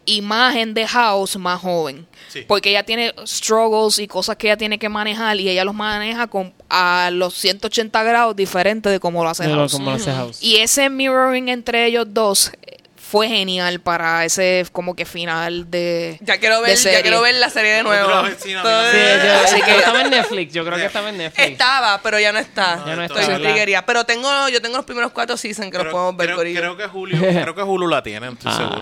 [0.06, 2.06] imagen de House más joven.
[2.28, 2.44] Sí.
[2.46, 6.26] Porque ella tiene struggles y cosas que ella tiene que manejar y ella los maneja
[6.28, 9.72] con, a los 180 grados diferentes de cómo lo hace de House.
[9.72, 10.42] como lo hace House.
[10.42, 16.18] Y ese mirroring entre ellos dos eh, fue genial para ese como que final de
[16.20, 18.08] Ya quiero ver, ya quiero ver la serie de nuevo.
[18.40, 18.60] Sí, yo-
[19.44, 21.48] Así que- estaba en Netflix, yo creo que estaba en Netflix.
[21.48, 22.84] Estaba, pero ya no está.
[22.86, 23.24] Ya no Estoy.
[23.84, 26.86] Pero tengo, yo tengo los primeros cuatro seasons que los podemos ver creo- creo que
[26.86, 28.80] Julio, creo que Hulu la tiene, estoy seguro.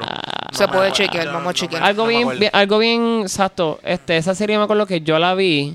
[0.52, 1.82] Se No puede chequear, vamos a chequear.
[1.82, 3.78] Algo bien, algo bien exacto.
[3.82, 5.74] Este, esa serie me acuerdo que yo la vi,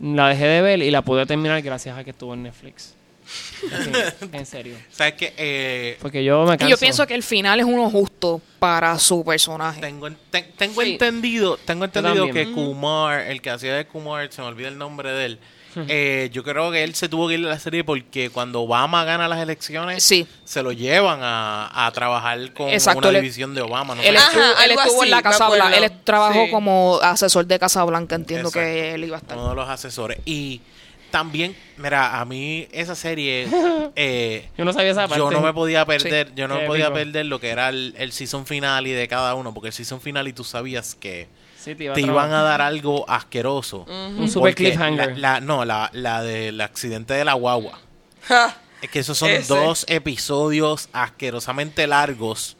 [0.00, 2.94] la dejé de ver y la pude terminar gracias a que estuvo en Netflix.
[3.26, 3.66] Sí,
[4.32, 4.76] en serio.
[4.90, 5.32] ¿Sabes qué?
[5.38, 6.68] Eh, Porque yo me Y canso.
[6.70, 9.80] yo pienso que el final es uno justo para su personaje.
[9.80, 10.92] Tengo, en- ten- tengo Sí.
[10.92, 12.52] entendido, tengo entendido que.
[12.52, 15.38] Kumar, el que hacía de Kumar, se me olvida el nombre de él.
[15.88, 19.04] Eh, yo creo que él se tuvo que ir de la serie porque cuando Obama
[19.04, 20.26] gana las elecciones, Sí.
[20.44, 23.94] se lo llevan a, a trabajar con Exacto, una división de Obama.
[23.94, 24.02] ¿no?
[24.02, 25.76] Él Ajá, estuvo, él estuvo así, en la Casa Blanca.
[25.76, 26.50] Él trabajó Sí.
[26.50, 28.14] como asesor de Casa Blanca.
[28.14, 28.66] Entiendo Exacto.
[28.66, 29.36] que él iba a estar.
[29.38, 30.18] uno de los asesores.
[30.24, 30.60] Y
[31.10, 33.46] también, mira, a mí esa serie,
[33.96, 35.18] eh, Yo no sabía esa parte.
[35.18, 38.10] yo no me podía perder, yo no me podía perder lo que era el, el
[38.12, 41.28] season final y de cada uno, porque el season final y tú sabías que
[41.64, 43.84] Sí, te iba iban a dar algo asqueroso.
[43.88, 45.18] Un super cliffhanger.
[45.18, 47.78] La, la- no, la, la del accidente de la guagua.
[48.82, 49.52] Es que esos son Ese.
[49.54, 52.56] dos episodios asquerosamente largos,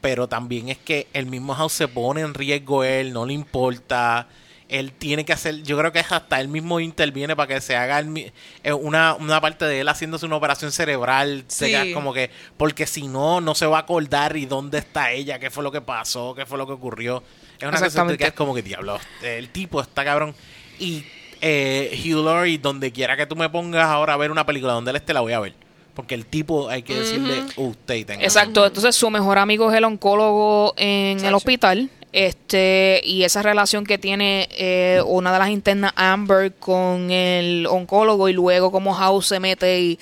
[0.00, 4.26] pero también es que el mismo House se pone en riesgo él, no le importa.
[4.68, 8.00] Él tiene que hacer, yo creo que hasta él mismo interviene para que se haga
[8.00, 11.72] el eh, una, una parte de él haciéndose una operación cerebral, Sí.
[11.94, 15.48] como que, porque si no, no se va a acordar y dónde está ella, qué
[15.50, 17.22] fue lo que pasó, qué fue lo que ocurrió.
[17.58, 20.34] Es una cosa que quedas como que diablo, el tipo está cabrón.
[20.78, 21.04] Y
[21.40, 24.90] eh, Hugh Laurie, donde quiera que tú me pongas ahora a ver una película donde
[24.90, 25.54] él esté, la voy a ver.
[25.94, 28.22] Porque el tipo, hay que decirle, usted y tenga.
[28.22, 31.90] Exacto, entonces su mejor amigo es el oncólogo en el hospital.
[32.12, 38.28] Este, y esa relación que tiene eh, una de las internas, Amber, con el oncólogo,
[38.28, 39.98] y luego como House se mete y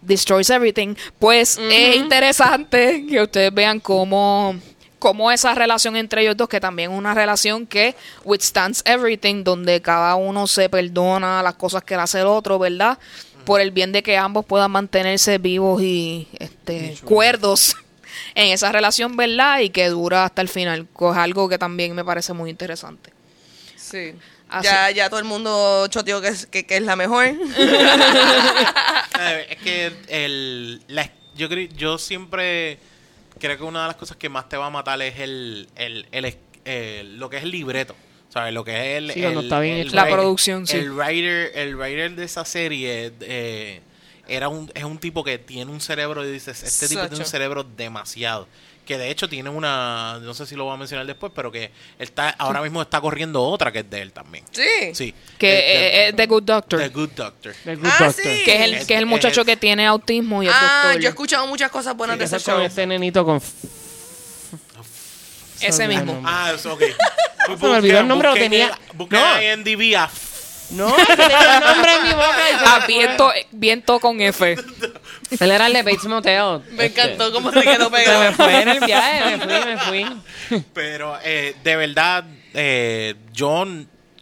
[0.00, 4.54] destroys everything, pues es interesante que ustedes vean cómo,
[5.00, 9.82] cómo esa relación entre ellos dos, que también es una relación que withstands everything, donde
[9.82, 12.96] cada uno se perdona las cosas que le hace el otro, ¿verdad?
[13.44, 17.74] Por el bien de que ambos puedan mantenerse vivos y este, cuerdos
[18.36, 19.58] en esa relación, ¿verdad?
[19.60, 23.12] Y que dura hasta el final, que es algo que también me parece muy interesante.
[23.76, 24.12] Sí.
[24.48, 27.26] Así- Ya, ya todo el mundo choteó que es, que, que es la mejor.
[29.48, 32.78] Es que el, la- yo, yo siempre
[33.40, 36.06] creo que una de las cosas que más te va a matar es el, el,
[36.12, 37.96] el es- el- lo que es el libreto.
[38.28, 38.54] ¿Sabes?
[38.54, 39.10] Lo que es el.
[39.12, 39.88] Sí, está bien.
[39.92, 40.76] La writer- producción, sí.
[40.76, 43.80] El writer, el writer de esa serie eh,
[44.28, 47.28] era un, es un tipo que tiene un cerebro y dices: Este tipo tiene un
[47.28, 48.46] cerebro demasiado.
[48.86, 50.18] Que de hecho tiene una.
[50.20, 53.00] No sé si lo voy a mencionar después, pero que él está, ahora mismo está
[53.00, 54.44] corriendo otra que es de él también.
[54.50, 54.92] Sí.
[54.94, 55.14] Sí.
[55.38, 56.80] Que Eh, eh, es The Good Doctor.
[56.80, 57.54] The Good Doctor.
[57.64, 58.24] The Good Ah, Doctor.
[58.24, 58.42] sí.
[58.44, 60.80] que es el, Es- que es el muchacho es- que tiene autismo y es Ah,
[60.86, 61.00] doctor.
[61.02, 62.62] yo he escuchado muchas cosas buenas de Ese es con show.
[62.64, 63.40] este nenito con...
[65.60, 66.22] Ese mismo.
[66.24, 66.80] Ah, es ok.
[67.46, 69.38] Se me olvidó el nombre, lo tenía- No.
[69.40, 70.10] en IMDb a
[70.70, 72.36] No, es tenía el nombre en mi boca.
[72.64, 74.56] Ah, viento, viento con F.
[75.38, 76.60] Él era el de Bates Motel.
[76.72, 78.32] Me Este, encantó cómo se quedó Se me pegado.
[78.32, 80.62] fue en el viaje, me fui, me fui.
[80.72, 83.64] Pero eh, de verdad, eh, yo,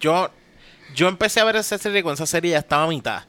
[0.00, 0.30] yo,
[0.94, 3.22] yo empecé a ver esa serie cuando esa serie ya estaba a mitad.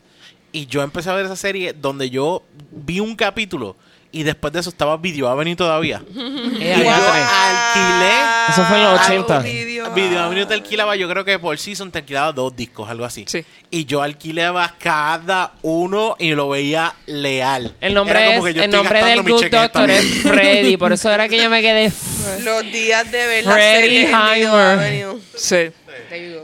[0.52, 3.76] Y yo empecé a ver esa serie donde yo vi un capítulo
[4.12, 6.02] y después de eso estaba Video Avenue todavía.
[6.13, 8.12] Y yo alquilé.
[8.50, 9.39] Eso fue en los Ah, 80.
[9.39, 9.91] video.
[9.91, 13.26] Video Avenue te alquilaba, yo creo que por season te alquilaba dos discos, algo así.
[13.28, 13.45] Sí.
[13.72, 17.76] Y yo alquilaba cada uno y lo veía leal.
[17.80, 20.78] El nombre, Era es, como que yo el estoy nombre del Good Doctor es Freddy,
[20.78, 21.91] por eso era que yo me quedé.
[22.43, 25.15] Los días de ver la Freddy Heimer.
[25.36, 25.72] Sí.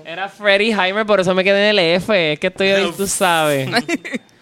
[0.06, 2.34] Era Freddy Heimer, por eso me quedé en el F.
[2.34, 3.69] Es que estoy ahí, tú sabes.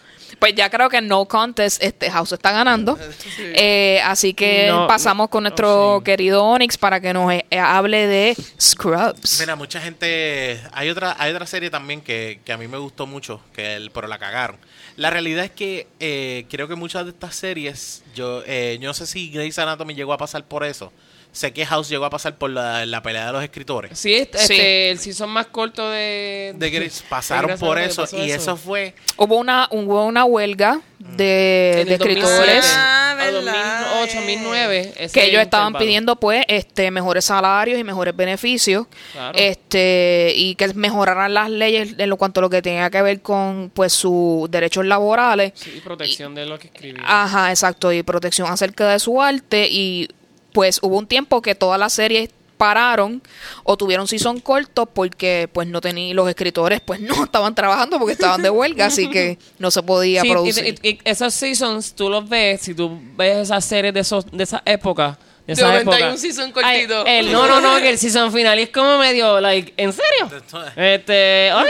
[0.43, 2.99] Pues ya creo que en No Contest este House está ganando.
[3.55, 6.03] Eh, así que No, pasamos con nuestro sí.
[6.03, 9.39] querido Onyx para que nos eh, hable de Scrubs.
[9.39, 10.59] Mira, mucha gente.
[10.73, 13.91] Hay otra, hay otra serie también que, que a mí me gustó mucho, que el,
[13.91, 14.57] pero la cagaron.
[14.97, 18.93] La realidad es que eh, creo que muchas de estas series, yo, eh, yo no
[18.93, 20.91] sé si Grey's Anatomy llegó a pasar por eso.
[21.33, 23.97] Sé que House llegó a pasar por la, la pelea de los escritores.
[23.97, 24.53] Sí, este, Sí.
[24.53, 26.53] este, el season más corto de.
[26.55, 31.93] De pasaron por eso y eso fue Hubo una, hubo una huelga de, En de
[31.93, 34.93] el 2007, escritores Ah, a verdad, 2008, 2009.
[34.97, 35.85] ese que ellos estaban intervalo.
[35.85, 39.37] pidiendo pues este mejores salarios y mejores beneficios Claro.
[39.37, 43.21] este y que mejoraran las leyes en lo cuanto a lo que tenga que ver
[43.21, 46.99] con pues sus derechos laborales Sí, protección de lo que escribí.
[47.03, 50.07] Ajá, exacto, y protección acerca de su arte y
[50.53, 53.21] pues hubo un tiempo que todas las series pararon
[53.63, 58.13] o tuvieron season cortos porque pues no tenían los escritores pues no estaban trabajando porque
[58.13, 60.79] estaban de huelga, así que no se podía Sí, producir.
[60.81, 64.43] y, y esos seasons tú los ves, si tú ves esas series de, esos, de
[64.43, 65.17] esa época.
[65.45, 66.11] De, De esa momento hay época.
[66.13, 67.05] un season Ay, cortito.
[67.05, 70.31] el- no, no, no, que el season final es como medio, like, ¿en serio?
[70.77, 71.67] Este, ok.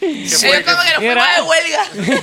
[0.00, 1.84] Ellos como que nos fuimos de huelga.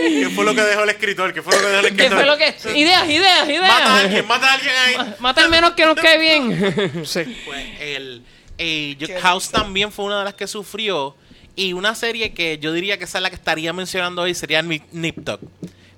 [0.00, 1.32] ¿Qué fue lo que dejó el escritor?
[1.32, 2.18] ¿Qué fue lo que dejó el ¿Qué escritor?
[2.18, 2.78] fue lo que?
[2.78, 4.26] Ideas, ideas, Mata a alguien, ideas.
[4.26, 5.14] mata a alguien ahí.
[5.18, 7.02] Mata al menos que nos quede bien.
[7.06, 7.20] Sí.
[7.46, 8.22] Pues el,
[8.58, 11.16] eh, yo- House también fue una de las que sufrió.
[11.56, 14.62] Y una serie que yo diría que esa es la que estaría mencionando hoy sería
[14.62, 15.40] Nip, Tuck.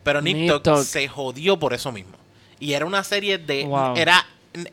[0.02, 0.82] Pero Nip, Nip Tuck Tuck.
[0.84, 2.12] se jodió por eso mismo.
[2.60, 3.64] Y era una serie de.
[3.64, 3.94] Wow.
[3.96, 4.26] Era,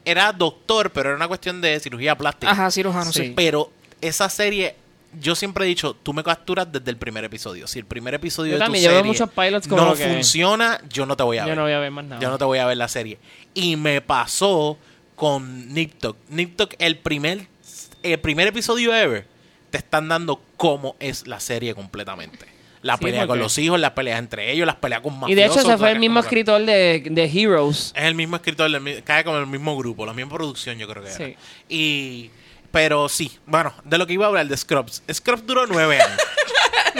[0.05, 2.51] era doctor, pero era una cuestión de cirugía plástica.
[2.51, 3.27] Ajá, cirujano, sí.
[3.27, 3.33] Sí.
[3.35, 4.75] Pero esa serie.
[5.19, 7.67] Yo siempre he dicho, tú me capturas desde el primer episodio.
[7.67, 10.79] Si el primer episodio Yo de también, tu yo veo muchos pilots como no funciona,
[10.89, 11.57] yo no te voy a Yo ver.
[11.57, 12.21] no voy a ver más nada.
[12.21, 13.17] Yo no te voy a ver la serie.
[13.53, 14.77] Y me pasó
[15.17, 16.15] con Nip Tuck.
[16.29, 17.45] Nip Tuck, el primer,
[18.03, 19.27] el primer episodio ever,
[19.69, 22.45] te están dando cómo es la serie completamente.
[22.81, 25.31] La Sí, pelea con los hijos, las peleas entre ellos, las peleas con mafiosos.
[25.31, 27.93] Y de hecho ese fue el mismo escritor de, de Heroes.
[27.95, 31.03] Es el mismo escritor, el cae con el mismo grupo, la misma producción yo creo
[31.03, 31.17] que era.
[31.17, 31.35] Sí.
[31.69, 32.31] Y...
[32.71, 35.03] Pero sí, bueno, de lo que iba a hablar de Scrubs.
[35.11, 36.17] Scrubs duró nueve años.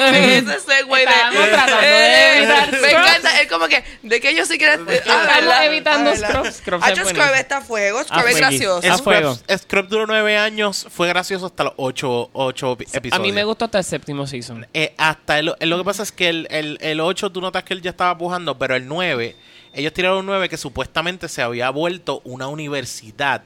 [0.07, 1.01] Ese de...
[1.01, 2.93] Estábamos tratando de evitar Me Scrubs.
[2.93, 3.41] encanta.
[3.41, 4.89] Es como que, ¿de qué yo sí quiero...
[4.91, 6.47] Estamos evitando Scrubs.
[6.61, 7.09] Es buenísimo.
[7.09, 8.01] Scrubs está a fuego.
[8.01, 8.37] Es fuego.
[8.37, 8.91] gracioso.
[8.93, 9.35] A fuego.
[9.35, 13.13] Scrubs, Scrubs duró nueve años, fue gracioso hasta los ocho, ocho epi- episodios.
[13.13, 14.65] A mí me gustó hasta el séptimo season.
[14.73, 17.73] Eh, hasta el, lo que pasa es que el, el, el 8 tú notas que
[17.73, 19.35] él ya estaba pujando, pero el 9,
[19.73, 23.43] ellos tiraron un 9 que supuestamente se había vuelto una universidad.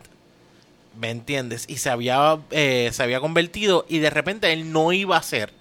[0.97, 1.65] ¿Me entiendes?
[1.67, 5.51] Y se había, eh, se había convertido y de repente él no iba a ser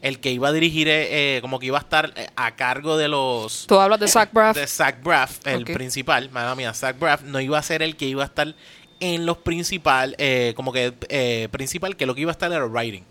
[0.00, 2.96] el que iba a dirigir, eh, eh, como que iba a estar eh, a cargo
[2.96, 3.66] de los...
[3.66, 4.56] Tú hablas de Zach Braff.
[4.56, 8.06] De Zach Braff, el principal, madre mía, Zach Braff no iba a ser el que
[8.06, 8.54] iba a estar
[9.00, 12.64] en los principal, eh, como que eh, principal, que lo que iba a estar era
[12.66, 13.02] writing.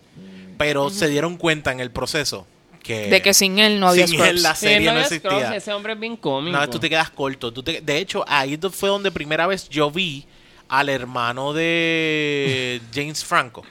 [0.58, 2.48] Pero se dieron cuenta en el proceso
[2.82, 3.08] que...
[3.10, 5.56] de que sin él no había sin él la serie él no Scrubs, existía.
[5.56, 6.58] ese hombre es bien cómico.
[6.58, 7.52] No, tú te quedas corto.
[7.54, 10.26] Tú te- de hecho, ahí fue donde primera vez yo vi
[10.68, 13.64] al hermano de James Franco.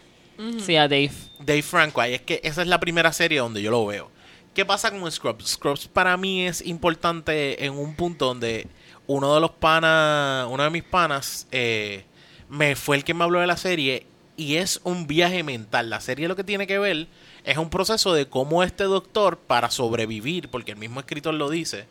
[0.59, 1.12] Sí, a Dave.
[1.38, 4.11] Dave Franco, ahí es que esa es la primera serie donde yo lo veo.
[4.55, 5.46] ¿Qué pasa con Scrubs?
[5.46, 8.66] Scrubs para mí es importante en un punto donde
[9.07, 12.05] uno de los panas, uno de mis panas, eh,
[12.49, 15.90] me fue el que me habló de la serie y es un viaje mental.
[15.90, 17.07] La serie lo que tiene que ver
[17.44, 21.87] es un proceso de cómo este doctor, para sobrevivir, porque el mismo escritor lo dice,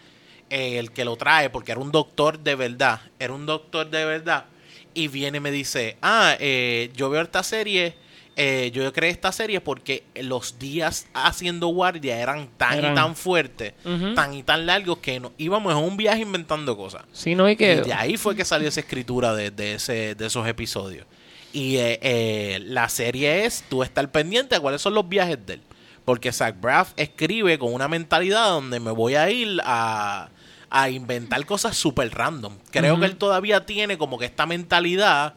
[0.50, 4.06] eh, el que lo trae, porque era un doctor de verdad, era un doctor de
[4.06, 4.46] verdad,
[4.94, 7.96] y viene y me dice, ah, eh, yo veo esta serie,
[8.38, 13.16] eh, yo creé esta serie porque los días haciendo guardia eran tan Eran- y tan
[13.16, 13.74] fuertes,
[14.16, 17.04] tan y tan largos que no, íbamos en un viaje inventando cosas.
[17.14, 17.76] Sí, no, y que...
[17.76, 21.06] Y de ahí fue que salió esa escritura de, de ese, de esos episodios.
[21.54, 25.54] Y eh, eh, la serie es tú estar pendiente a cuáles son los viajes de
[25.54, 25.62] él.
[26.04, 30.30] Porque Zach Braff escribe con una mentalidad donde me voy a ir a,
[30.70, 32.58] a inventar cosas súper random.
[32.72, 35.36] Creo que él todavía tiene como que esta mentalidad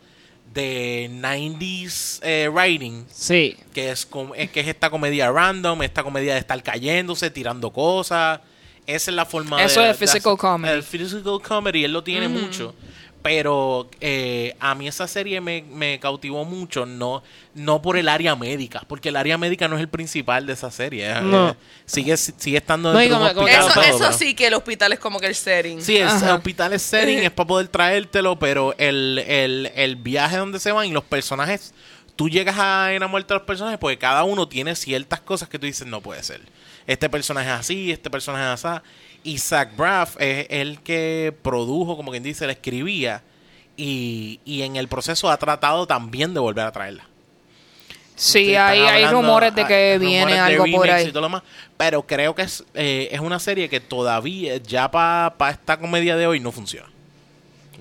[0.54, 3.56] de 90s eh, writing Sí.
[3.72, 8.40] que es, que es esta comedia random, esta comedia de estar cayéndose, tirando cosas.
[8.86, 9.90] esa es la forma Eso de...
[9.90, 10.72] es physical de- comedy.
[10.74, 12.74] El physical comedy, él lo tiene mucho.
[13.30, 17.22] Pero eh, a mí esa serie me, me cautivó mucho, no,
[17.54, 20.70] no por el área médica, porque el área médica no es el principal de esa
[20.70, 21.10] serie.
[21.10, 21.54] eh, No.
[21.84, 24.34] sigue, sigue estando No, dentro de un como- como- hospital Eso, todo, eso pero- sí
[24.34, 25.82] que el hospital es como que el setting.
[25.82, 26.36] Sí, el Ajá.
[26.36, 30.86] hospital es setting, es para poder traértelo, pero el, el, el viaje donde se van
[30.86, 31.74] y los personajes,
[32.16, 35.66] tú llegas a enamorarte de los personajes porque cada uno tiene ciertas cosas que tú
[35.66, 36.40] dices, no puede ser.
[36.86, 38.80] Este personaje es así, este personaje es así.
[39.24, 43.22] Y Zach Braff es el que produjo, como quien dice, la escribía.
[43.76, 47.04] Y, y en el proceso ha tratado también de volver a traerla.
[48.16, 51.06] Sí, hay, hay rumores de que hay viene rumores de algo por ahí.
[51.06, 51.42] y todo lo demás,
[51.76, 56.26] pero creo que es, eh, es una serie que todavía, ya para esta comedia de
[56.26, 56.88] hoy, no funciona.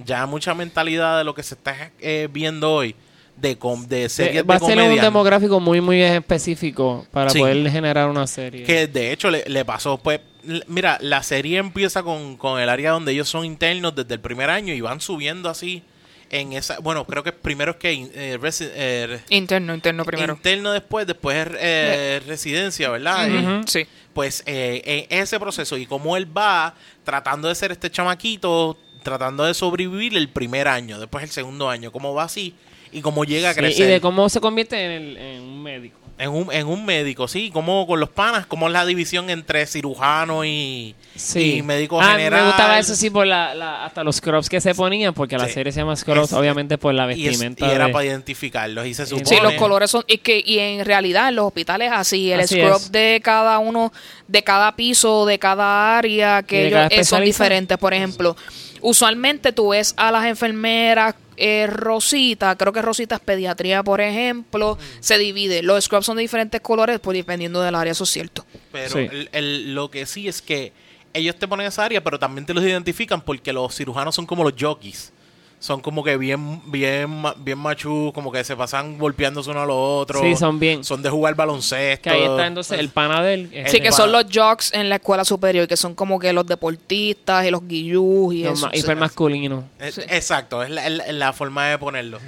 [0.05, 2.93] Ya mucha mentalidad de lo que se está eh, viendo hoy,
[3.35, 7.39] de, com- de series va de a ser un demográfico muy, muy específico para Sí.
[7.39, 8.63] poder generar una serie.
[8.63, 10.19] Que de hecho le, le pasó, pues,
[10.67, 14.49] mira, la serie empieza con, con el área donde ellos son internos desde el primer
[14.49, 15.83] año y van subiendo así
[16.29, 20.33] en esa, bueno, creo que primero es que eh, resi- eh, Interno, interno primero.
[20.33, 23.29] interno después, después eh, residencia, ¿verdad?
[23.29, 23.61] Eh, Ujú.
[23.67, 23.85] Sí.
[24.13, 29.45] pues eh, en ese proceso y cómo él va tratando de ser este chamaquito, tratando
[29.45, 32.53] de sobrevivir el primer año, después el segundo año, cómo va así
[32.91, 35.63] y cómo llega a Sí, crecer y de cómo se convierte en, el- en un
[35.63, 35.97] médico.
[36.19, 39.65] En, un, en un médico, sí, cómo con los panas, cómo es la división entre
[39.67, 40.95] cirujano y,
[41.35, 42.41] y médico ah, general.
[42.41, 45.45] Me gustaba eso sí por la, la- hasta los scrubs que se ponían, porque la
[45.47, 45.53] Sí.
[45.53, 47.71] serie se llama Scrubs, Es- obviamente por la y, es- y vestimenta.
[47.71, 50.83] era de- para identificarlos y se supone Sí, los colores son y que y en
[50.85, 52.91] realidad en los hospitales así el Así scrub es.
[52.91, 53.93] de cada uno
[54.27, 58.35] de cada piso de cada área que ellos cada son diferentes por ejemplo
[58.81, 64.75] usualmente tú ves a las enfermeras eh, Rosita, creo que Rosita es pediatría, por ejemplo,
[64.79, 64.97] Mm.
[65.01, 65.61] se divide.
[65.61, 68.43] Los scrubs son de diferentes colores, pues dependiendo del área, eso es cierto.
[68.71, 68.99] Pero Sí.
[69.11, 70.73] el- el- lo que sí es que
[71.13, 74.43] ellos te ponen esa área, pero también te los identifican porque los cirujanos son como
[74.43, 75.13] los jockeys.
[75.59, 79.65] Son como que bien, bien, ma- bien machú, como que se pasan golpeándose uno a
[79.65, 80.21] los otros.
[80.21, 80.83] Sí, son bien.
[80.83, 82.03] Son de jugar baloncesto.
[82.03, 83.49] Que ahí está entonces el pana de él.
[83.67, 86.45] Sí, eh, que son los jocks en la escuela superior, que son como que los
[86.45, 88.69] deportistas y los guillús y los eso.
[88.71, 89.63] hipermasculinos.
[89.79, 90.01] Eh, Sí.
[90.09, 92.19] Exacto, es la, forma de ponerlo.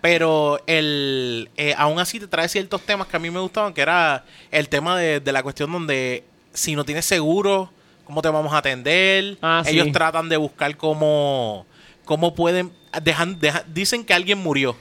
[0.00, 3.80] Pero el eh, aún así te trae ciertos temas que a mí me gustaban, que
[3.82, 7.70] era el tema de, de la cuestión donde si no tienes seguro,
[8.04, 9.38] ¿cómo te vamos a atender?
[9.40, 9.70] Ah, sí.
[9.70, 11.64] Ellos tratan de buscar cómo,
[12.04, 12.72] cómo pueden...
[13.02, 14.76] Dejan, deja- dicen que alguien murió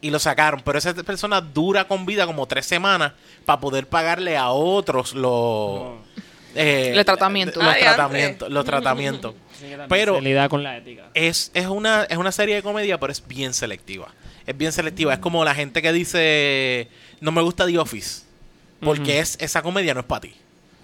[0.00, 3.12] y lo sacaron, pero esa persona dura con vida como tres semanas
[3.44, 5.92] para poder pagarle a otros los...
[6.56, 7.60] eh, El tratamiento.
[7.62, 8.50] Los Ay, tratamientos.
[8.50, 9.34] Los tratamientos.
[9.88, 11.08] Pero con la ética.
[11.14, 14.08] es, es, una, es una serie de comedia, pero es bien selectiva.
[14.44, 15.12] Es bien selectiva.
[15.12, 16.88] Es como la gente que dice,
[17.20, 18.22] no me gusta The Office.
[18.80, 20.34] Porque es, esa comedia no es para ti.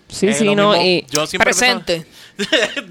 [0.09, 0.75] Sí, sí, no.
[0.77, 2.07] Y, yo siempre Presente.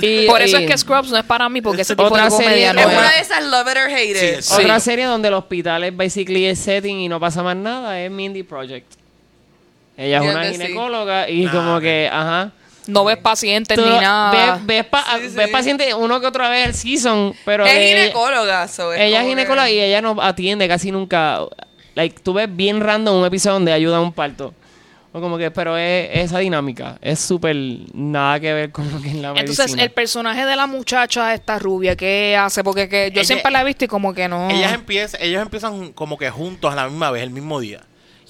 [0.01, 2.25] y- Por eso y- es que Scrubs no es para mí, porque ese tipo Otra
[2.25, 4.41] de comedia serie- no es una de esas love it or hate it.
[4.41, 4.86] Sí, Otra Sí.
[4.86, 8.43] serie donde el hospital es basically el setting y no pasa más nada es Mindy
[8.43, 8.93] Project.
[9.97, 12.51] Ella es una ginecóloga y Ah, como que, ajá.
[12.86, 14.56] No ves pacientes Tú ni nada.
[14.56, 15.36] Ves, ves, pa- Sí, sí.
[15.36, 19.21] ves paciente uno que otra vez el season, pero es ella- ginecóloga, so es ella
[19.23, 21.39] es ginecóloga que- y ella no atiende casi nunca.
[21.95, 24.53] Like, tú ves bien random un episodio donde ayuda a un parto.
[25.17, 26.97] O como que, pero es, esa dinámica.
[27.01, 27.56] Es súper
[27.93, 29.84] nada que ver con lo que es la Entonces, medicina.
[29.84, 32.63] el personaje de la muchacha, esta rubia, ¿qué hace?
[32.63, 34.49] Porque que yo Ella- siempre la he visto y como que no.
[34.49, 37.82] Ellas empiezan, ellos empiezan como que juntos a la misma vez, el mismo día.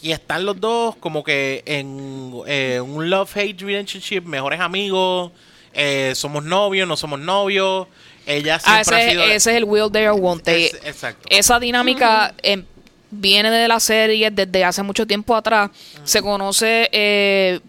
[0.02, 5.32] Y están los dos como que en eh, un love-hate relationship, mejores amigos,
[5.74, 7.88] eh, somos novios, no somos novios.
[8.26, 9.24] Ella Ah, siempre ese, ha sido...
[9.24, 10.66] ese es el Will They or Won't They.
[10.66, 11.28] Es- exacto.
[11.32, 12.64] Esa dinámica em,
[13.12, 15.70] viene de la serie desde hace mucho tiempo atrás.
[16.04, 17.60] Se conoce eh,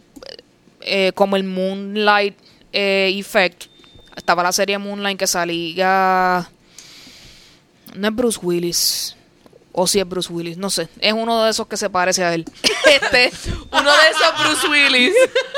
[0.80, 2.36] eh, como el Moonlight
[2.72, 3.64] eh, Effect.
[4.16, 6.48] Estaba la serie Moonlight que salía.
[7.94, 9.14] No es Bruce Willis.
[9.72, 10.88] O si es Bruce Willis, no sé.
[10.98, 12.44] Es uno de esos que se parece a él.
[12.88, 13.30] Este,
[13.70, 15.12] Uno de esos Bruce Willis.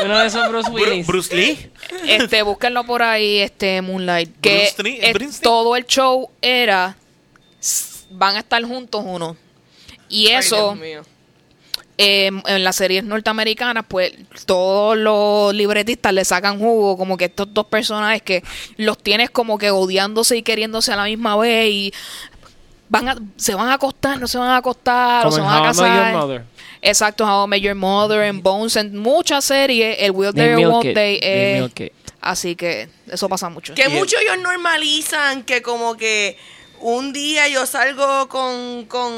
[0.05, 1.07] Uno de esos Bruce Bru- Willis.
[1.07, 1.71] Bruce Lee.
[2.09, 4.41] este, búsquenlo por ahí, este Moonlight.
[4.41, 5.41] Que Bruce Lee- Bruce Lee.
[5.43, 6.97] todo el show era.
[8.11, 9.37] Van a estar juntos uno.
[10.11, 10.75] Y Ay, eso.
[10.75, 11.03] Dios mío.
[11.97, 14.13] eh, en las series norteamericanas, pues
[14.47, 18.43] todos los libretistas le sacan jugo, como que estos dos personajes que
[18.77, 21.95] los tienes como que odiándose y queriéndose a la misma vez y
[22.89, 25.59] van a, se van a acostar, no se van a acostar, o se van a
[25.61, 26.13] How casar.
[26.13, 26.45] Your Mother.
[26.83, 31.61] Exacto, How I Met Your Mother, en Bones, en muchas series, el Will There eh,
[31.61, 31.93] milk it.
[32.23, 33.75] así que eso pasa mucho.
[33.75, 36.39] Que muchos ellos normalizan que como que
[36.81, 39.13] un día yo salgo con, con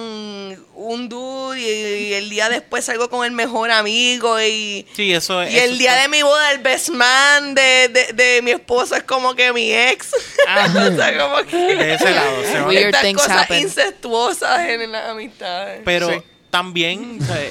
[0.75, 5.43] un dude y, y el día después salgo con el mejor amigo y, Sí, eso
[5.45, 9.05] y el día de mi boda el best man de, de, de mi esposo es
[9.05, 10.13] como que mi ex.
[10.15, 12.43] o sea, como que De ese lado.
[12.45, 12.67] se va.
[12.69, 13.63] Weird estas things cosas happen.
[13.63, 15.83] incestuosas en las amistades.
[15.85, 16.17] Pero Sí.
[16.51, 17.49] también, sea,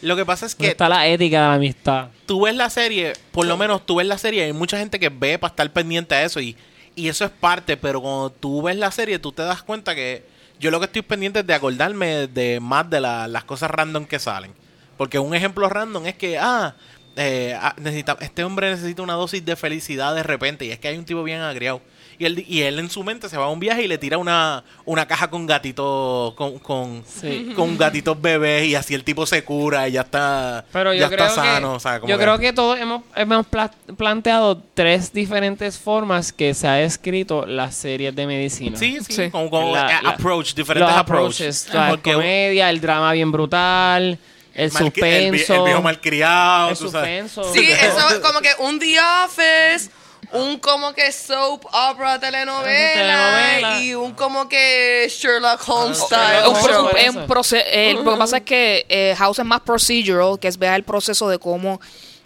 [0.00, 2.08] lo que pasa es ¿Dónde que está la ética de la amistad?
[2.26, 5.08] tú ves la serie, por lo menos tú ves la serie, hay mucha gente que
[5.10, 6.56] ve para estar pendiente a eso y,
[6.94, 10.24] y eso es parte, pero cuando tú ves la serie, tú te das cuenta que
[10.60, 14.04] yo lo que estoy pendiente es de acordarme de más de la- las cosas random
[14.06, 14.52] que salen.
[14.96, 16.74] Porque un ejemplo random es que, ah,
[17.16, 20.88] eh, ah, necesita, este hombre necesita una dosis de felicidad de repente y es que
[20.88, 21.80] hay un tipo bien agriado.
[22.22, 24.16] Y él, y él en su mente se va a un viaje y le tira
[24.16, 27.52] una, una caja con gatitos, con, con, Sí.
[27.56, 31.08] con gatitos bebés y así el tipo se cura y ya está, Pero yo ya
[31.08, 31.74] creo está que, sano.
[31.74, 36.54] o sea, como yo creo que todos hemos, hemos pla- planteado tres diferentes formas que
[36.54, 38.76] se ha escrito las series de medicina.
[38.78, 39.30] Sí, sí, Sí.
[39.30, 41.66] como, como, La- eh, la- approach, diferentes Los approaches.
[41.66, 44.16] approaches, la Porque comedia, el drama bien brutal,
[44.54, 45.54] el mal- el, suspenso.
[45.56, 47.32] el viejo malcriado, el tú sabes.
[47.32, 47.52] suspenso.
[47.52, 49.90] Sí, eso es como que un The Office,
[50.32, 53.80] un como que soap opera telenovela, Telenovela.
[53.82, 56.64] y un como que Sherlock Holmes Ah, style Un Holmes.
[56.66, 57.18] pro- eso.
[57.18, 60.58] un proce- eh, Lo que pasa es que eh, House es más procedural, que es
[60.58, 61.80] ver el proceso de cómo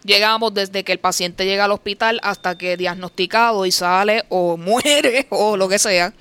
[0.04, 5.26] llegamos desde que el paciente llega al hospital hasta que diagnosticado y sale o muere
[5.30, 6.12] o lo que sea.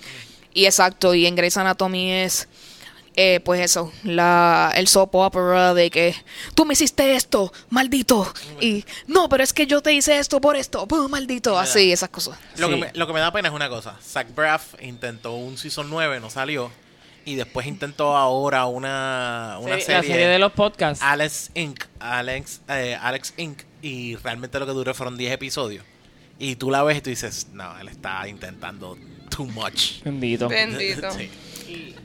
[0.53, 2.47] Y exacto, y en Grey's Anatomy es
[3.16, 6.16] eh, pues eso, la, el soap opera de que
[6.53, 8.32] tú me hiciste esto, maldito.
[8.59, 11.09] Y no, pero es que yo te hice esto por esto, ¡pum!
[11.09, 11.57] maldito.
[11.57, 12.38] Así, esas cosas.
[12.57, 13.97] Lo, que me, lo que me da pena es una cosa.
[14.03, 16.72] Zach Braff intentó un Season 9, no salió.
[17.28, 21.03] Y después intentó ahora una, una Sí, serie, La serie de los podcasts.
[21.03, 21.84] Alex Inc.
[21.99, 23.63] Alex, eh, Alex Inc.
[23.82, 25.84] Y realmente lo que duró fueron 10 episodios.
[26.38, 28.97] Y tú la ves y tú dices, no, él está intentando
[29.30, 30.03] too much.
[30.03, 30.47] Bendito.
[30.49, 31.09] Bendito.
[31.66, 31.95] Sí.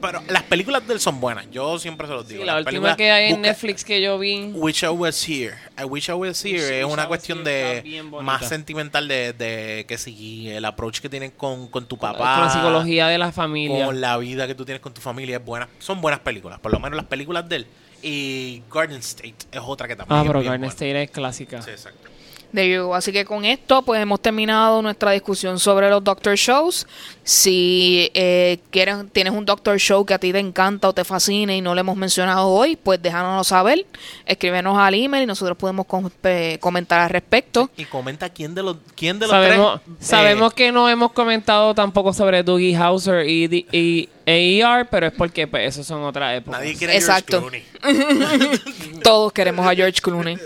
[0.00, 1.50] Pero las películas de él son buenas.
[1.50, 2.40] Yo siempre se los digo.
[2.40, 4.50] Sí, la Las última que hay en busca- Netflix que yo vi.
[4.54, 5.54] Wish I Was Here.
[5.78, 9.84] I Wish I Was Here Wish- es Wish una cuestión de más sentimental de, de
[9.86, 13.32] que si el approach que tienen con, con tu papá, Con la psicología de la
[13.32, 13.84] familia.
[13.86, 15.68] con la vida que tú tienes con tu familia es buena.
[15.78, 17.66] Son buenas películas, por lo menos las películas de él.
[18.02, 20.68] Y Garden State es otra que también Ah, es pero Garden buena.
[20.72, 21.62] State es clásica.
[21.62, 22.08] Sí, exacto.
[22.52, 22.94] De You.
[22.94, 26.86] Así que con esto, pues hemos terminado nuestra discusión sobre los Doctor Shows.
[27.22, 31.54] Si eh, quieres, tienes un Doctor Show que a ti te encanta o te fascina
[31.54, 33.84] y no lo hemos mencionado hoy, pues déjanoslo saber.
[34.24, 37.68] Escríbenos al email y nosotros podemos com- pe- comentar al respecto.
[37.76, 39.96] Y comenta quién de los, quién de los Sabemos, tres.
[39.96, 45.12] eh, sabemos que no hemos comentado tampoco sobre Dougie Hauser y, y AER, pero es
[45.12, 46.60] porque pues, esos son otras épocas.
[46.60, 47.40] nadie quiere a Exacto.
[47.40, 49.00] George Clooney.
[49.02, 50.36] Todos queremos a George Clooney.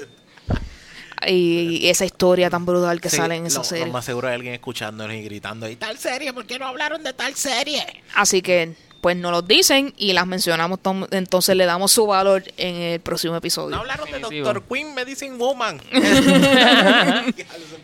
[1.27, 3.87] Y esa historia tan brutal que Sí, sale en esa lo- serie.
[3.87, 7.03] Lo más seguro hay alguien escuchándonos y gritando ahí, tal serie, ¿por qué no hablaron
[7.03, 7.85] de tal serie?
[8.15, 10.79] Así que, pues nos los dicen y las mencionamos,
[11.11, 13.71] entonces le damos su valor en el próximo episodio.
[13.77, 14.19] No hablaron de.
[14.21, 15.81] Doctor Queen Medicine Woman.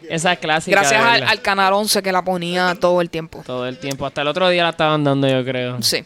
[0.09, 0.78] Esa es clásica.
[0.80, 3.43] Gracias al, al Canal 11 que la ponía todo el tiempo.
[3.47, 4.07] Todo el tiempo.
[4.07, 5.82] Hasta el otro día la estaban dando, yo creo.
[5.82, 6.05] Sí.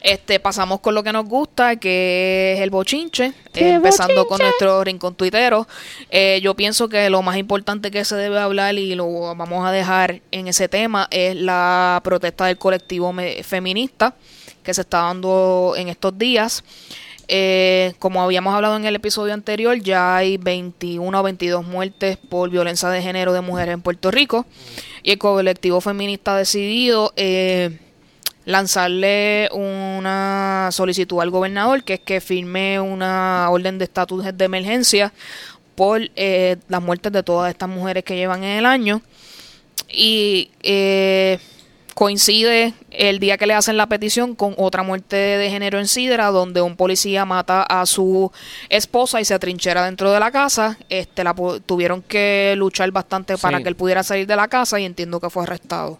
[0.00, 4.82] Este, pasamos con lo que nos gusta, que es el bochinche, ¡Qué empezando con nuestro
[4.82, 5.68] rincón tuitero.
[6.10, 9.72] Eh, yo pienso que lo más importante que se debe hablar y lo vamos a
[9.72, 14.14] dejar en ese tema es la protesta del colectivo feminista
[14.62, 16.64] que se está dando en estos días.
[17.32, 22.50] Eh, como habíamos hablado en el episodio anterior, ya hay 21 o 22 muertes por
[22.50, 24.46] violencia de género de mujeres en Puerto Rico.
[25.02, 27.78] Y el colectivo feminista ha decidido eh,
[28.44, 35.12] lanzarle una solicitud al gobernador, que es que firme una orden de estatus de emergencia
[35.74, 39.02] por eh, las muertes de todas estas mujeres que llevan en el año.
[39.92, 41.38] Y eh,
[41.94, 46.30] coincide el día que le hacen la petición con otra muerte de género en Sidra,
[46.30, 48.32] donde un policía mata a su
[48.68, 50.78] esposa y se atrinchera dentro de la casa.
[50.88, 51.34] Este, la
[51.66, 55.30] tuvieron que luchar bastante para que él pudiera salir de la casa y entiendo que
[55.30, 55.98] fue arrestado.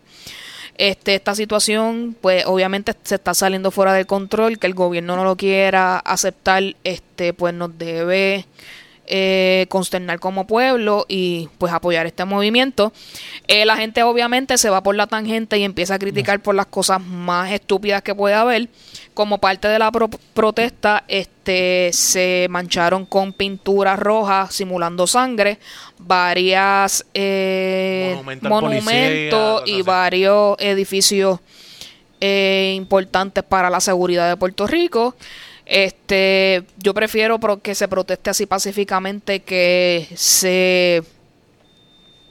[0.80, 5.24] Este, esta situación, pues obviamente se está saliendo fuera del control, que el gobierno no
[5.24, 8.46] lo quiera aceptar, este, pues nos debe
[9.12, 12.92] eh, consternar como pueblo y pues apoyar este movimiento.
[13.48, 16.66] Eh, la gente obviamente se va por la tangente y empieza a criticar por las
[16.66, 18.68] cosas más estúpidas que puede haber.
[19.12, 25.58] Como parte de la pro- protesta, este se mancharon con pintura roja simulando sangre,
[25.98, 31.40] varias eh, policía, monumentos y varios edificios
[32.20, 35.16] eh, importantes para la seguridad de Puerto Rico.
[35.72, 41.04] Este, yo prefiero que se proteste así pacíficamente que se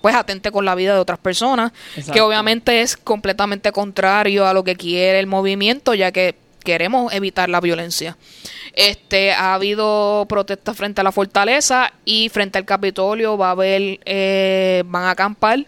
[0.01, 1.71] pues atente con la vida de otras personas,
[2.11, 6.35] que obviamente es completamente contrario a lo que quiere el movimiento, ya que
[6.65, 8.17] queremos evitar la violencia.
[8.73, 14.01] Este ha habido protestas frente a la fortaleza y frente al Capitolio va a haber
[14.03, 15.65] eh, van a acampar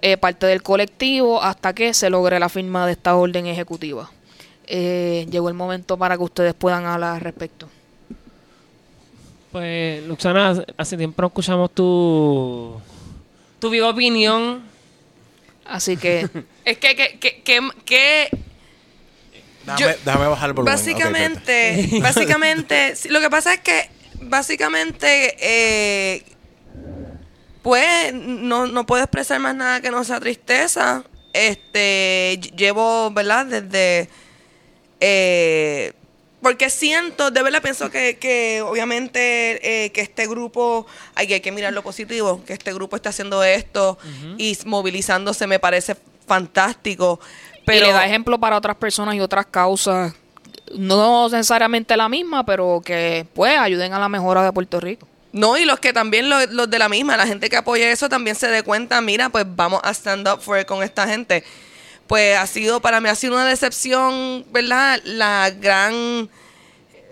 [0.00, 4.10] eh, parte del colectivo hasta que se logre la firma de esta orden ejecutiva.
[4.74, 7.68] Eh, llegó el momento para que ustedes puedan hablar al respecto.
[9.50, 12.80] Pues, Luxana, hace tiempo no escuchamos tu,
[13.58, 14.62] tu viva opinión.
[15.66, 16.26] Así que
[16.64, 18.28] Es que, que, que, que, que
[19.66, 20.74] Déjame, Yo- déjame bajar el volumen.
[20.74, 23.90] Básicamente, básicamente, sí, lo que pasa es que
[24.22, 26.24] básicamente, eh,
[27.62, 31.04] pues, no, no puedo expresar más nada que no sea tristeza.
[31.34, 33.46] Este, ll- llevo, ¿verdad?
[33.46, 34.08] Desde,
[35.02, 35.92] eh,
[36.40, 41.40] porque siento, de verdad pienso que, que obviamente eh, que este grupo, hay que, hay
[41.40, 43.98] que mirar lo positivo, que este grupo está haciendo esto
[44.38, 45.96] y movilizándose me parece
[46.26, 47.20] fantástico.
[47.64, 50.14] Pero y le da ejemplo para otras personas y otras causas,
[50.74, 55.06] no necesariamente la misma, pero que pues ayuden a la mejora de Puerto Rico.
[55.32, 58.08] No, y los que también, lo- los, de la misma, la gente que apoya eso
[58.08, 61.44] también se dé cuenta, mira, pues vamos a stand up for it con esta gente.
[62.12, 65.00] Pues ha sido, para mí ha sido una decepción, ¿verdad?
[65.02, 66.28] La gran,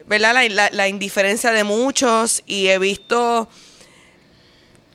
[0.05, 0.34] ¿verdad?
[0.72, 3.48] La, indiferencia de muchos y he visto,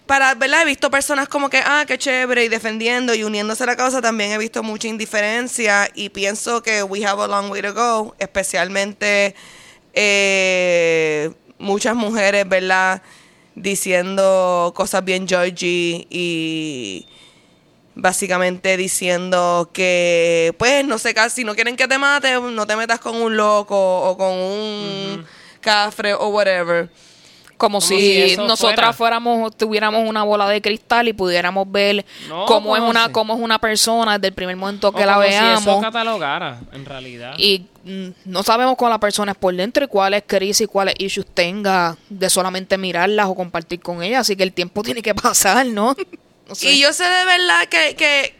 [0.05, 0.61] para, ¿verdad?
[0.61, 3.99] He visto personas como que, ah, qué chévere, y defendiendo y uniéndose a la causa,
[3.99, 8.15] también he visto mucha indiferencia y pienso que we have a long way to go,
[8.19, 9.33] especialmente
[9.95, 13.01] eh, muchas mujeres, ¿verdad?
[13.55, 17.07] Diciendo cosas bien Georgie y
[17.95, 22.75] básicamente diciendo que, pues, no sé, casi, si no quieren que te mate, no te
[22.75, 23.75] metas con un loco
[24.09, 25.25] o con un
[25.61, 26.89] cafre o whatever.
[27.57, 28.93] Como, Como si nosotras fuera.
[28.93, 33.33] fuéramos, tuviéramos una bola de cristal y pudiéramos ver No, cómo es una, si- cómo
[33.33, 35.81] es una persona desde el primer momento que O la como si eso veamos.
[35.81, 37.33] catalogara, en realidad.
[37.37, 40.95] y mm, no sabemos cómo la persona es por dentro y cuáles crisis y cuáles
[40.97, 44.19] issues tenga de solamente mirarlas o compartir con ellas.
[44.21, 45.95] Así que el tiempo tiene que pasar, ¿no?
[46.47, 46.71] No sé.
[46.71, 48.35] Y yo sé de verdad que, que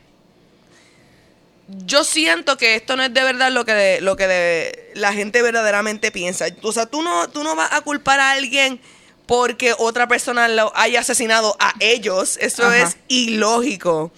[1.67, 5.13] yo siento que esto no es de verdad lo que de- lo que de- la
[5.13, 6.45] gente verdaderamente piensa.
[6.61, 8.79] O sea, tú no, tú no vas a culpar a alguien
[9.25, 12.37] porque otra persona lo haya asesinado a ellos.
[12.39, 12.77] Eso Ajá.
[12.83, 14.11] es ilógico.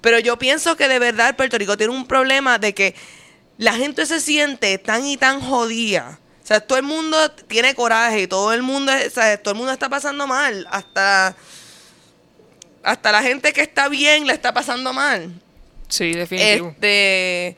[0.00, 2.94] Pero yo pienso que de verdad Puerto Rico tiene un problema de que
[3.58, 6.18] la gente se siente tan y tan jodida.
[6.42, 9.58] O sea, todo el mundo tiene coraje y todo el mundo, o sea, todo el
[9.58, 10.66] mundo está pasando mal.
[10.70, 11.34] Hasta,
[12.82, 15.32] hasta la gente que está bien la está pasando mal.
[15.88, 16.68] Sí, definitivo.
[16.68, 17.56] Este,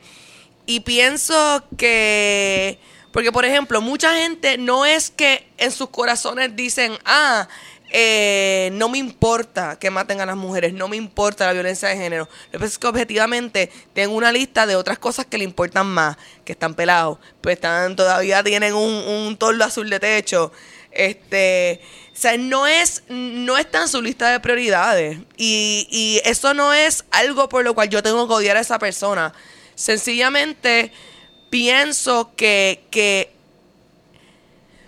[0.65, 2.79] y pienso que,
[3.11, 7.47] porque por ejemplo, mucha gente no es que en sus corazones dicen, ah,
[7.91, 11.97] eh, no me importa que maten a las mujeres, no me importa la violencia de
[11.97, 12.29] género.
[12.45, 15.87] Lo que pasa es que objetivamente tengo una lista de otras cosas que le importan
[15.87, 20.51] más, que están pelados, pues están, todavía tienen un, un tordo azul de techo.
[20.91, 21.81] Este,
[22.19, 25.19] o sea, no es, no está en su lista de prioridades.
[25.37, 28.77] Y, y eso no es algo por lo cual yo tengo que odiar a esa
[28.77, 29.31] persona.
[29.73, 30.91] Sencillamente
[31.49, 33.31] pienso que, que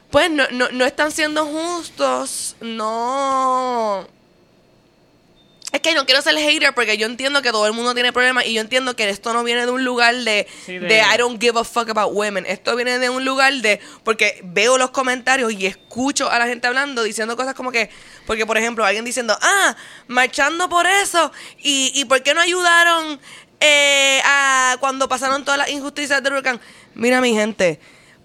[0.09, 4.05] pues no, no, no están siendo justos, no...
[5.71, 8.45] Es que no quiero ser hater porque yo entiendo que todo el mundo tiene problemas
[8.45, 11.17] y yo entiendo que esto no viene de un lugar de, Sí, de, de- I
[11.17, 12.45] don't give a fuck about women.
[12.45, 16.67] Esto viene de un lugar de, porque veo los comentarios y escucho a la gente
[16.67, 17.89] hablando, diciendo cosas como que,
[18.27, 19.75] porque por ejemplo, alguien diciendo, ah,
[20.07, 23.19] marchando por eso y, y ¿por qué no ayudaron
[23.61, 26.59] eh, a cuando pasaron todas las injusticias del huracán?
[26.95, 27.79] Mira mi gente,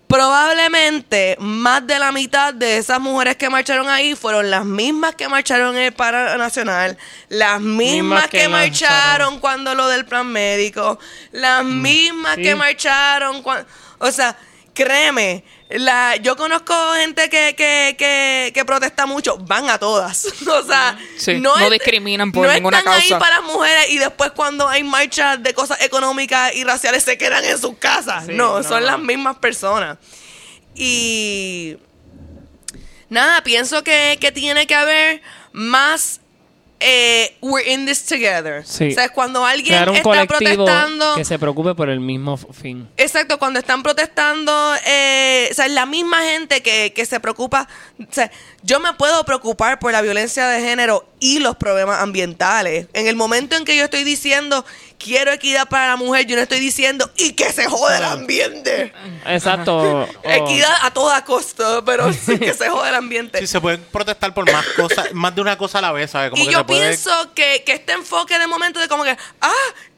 [0.09, 5.29] Probablemente más de la mitad de esas mujeres que marcharon ahí fueron las mismas que
[5.29, 6.97] marcharon en el paro nacional,
[7.29, 9.41] las mismas, Mismas que, que marcharon marcharon.
[9.41, 10.99] cuando lo del plan médico,
[11.33, 12.43] las mismas sí.
[12.43, 13.67] que marcharon cuando...
[13.99, 14.37] O sea,
[14.77, 20.27] créeme, la, yo conozco gente que, que, que, que protesta mucho, van a todas.
[20.47, 23.99] o sea, Sí, no es- discriminan por no ninguna están ahí para las mujeres y
[23.99, 28.27] después cuando hay marchas de cosas económicas y raciales se quedan en sus casas.
[28.27, 28.62] Sí, no, no.
[28.62, 29.99] son las mismas personas.
[30.74, 31.79] Y
[33.09, 35.22] nada, pienso que, que tiene que haber
[35.53, 36.20] más
[36.89, 38.64] eh, we're in this together.
[38.64, 38.91] Sí.
[38.91, 42.37] O sea, cuando alguien Crear un está colectivo protestando, que se preocupe por el mismo
[42.37, 42.89] fin.
[42.97, 43.16] Exacto.
[43.16, 44.53] exacto, cuando están protestando,
[44.87, 47.68] eh, o sea, la misma gente que, que se preocupa,
[47.99, 48.30] o sea,
[48.62, 52.87] yo me puedo preocupar por la violencia de género y los problemas ambientales.
[52.93, 54.64] En el momento en que yo estoy diciendo
[54.99, 58.92] quiero equidad para la mujer, yo no estoy diciendo y que se jode el ambiente.
[59.26, 60.09] Exacto.
[60.24, 63.38] Equidad a toda costa, pero sí que se jode el ambiente.
[63.40, 66.30] Sí, se puede protestar por más cosas, más de una cosa a la vez, ¿sabes?
[66.30, 69.05] Como y que yo se puede- pienso que, que este enfoque de momento de como
[69.05, 69.53] que, ah,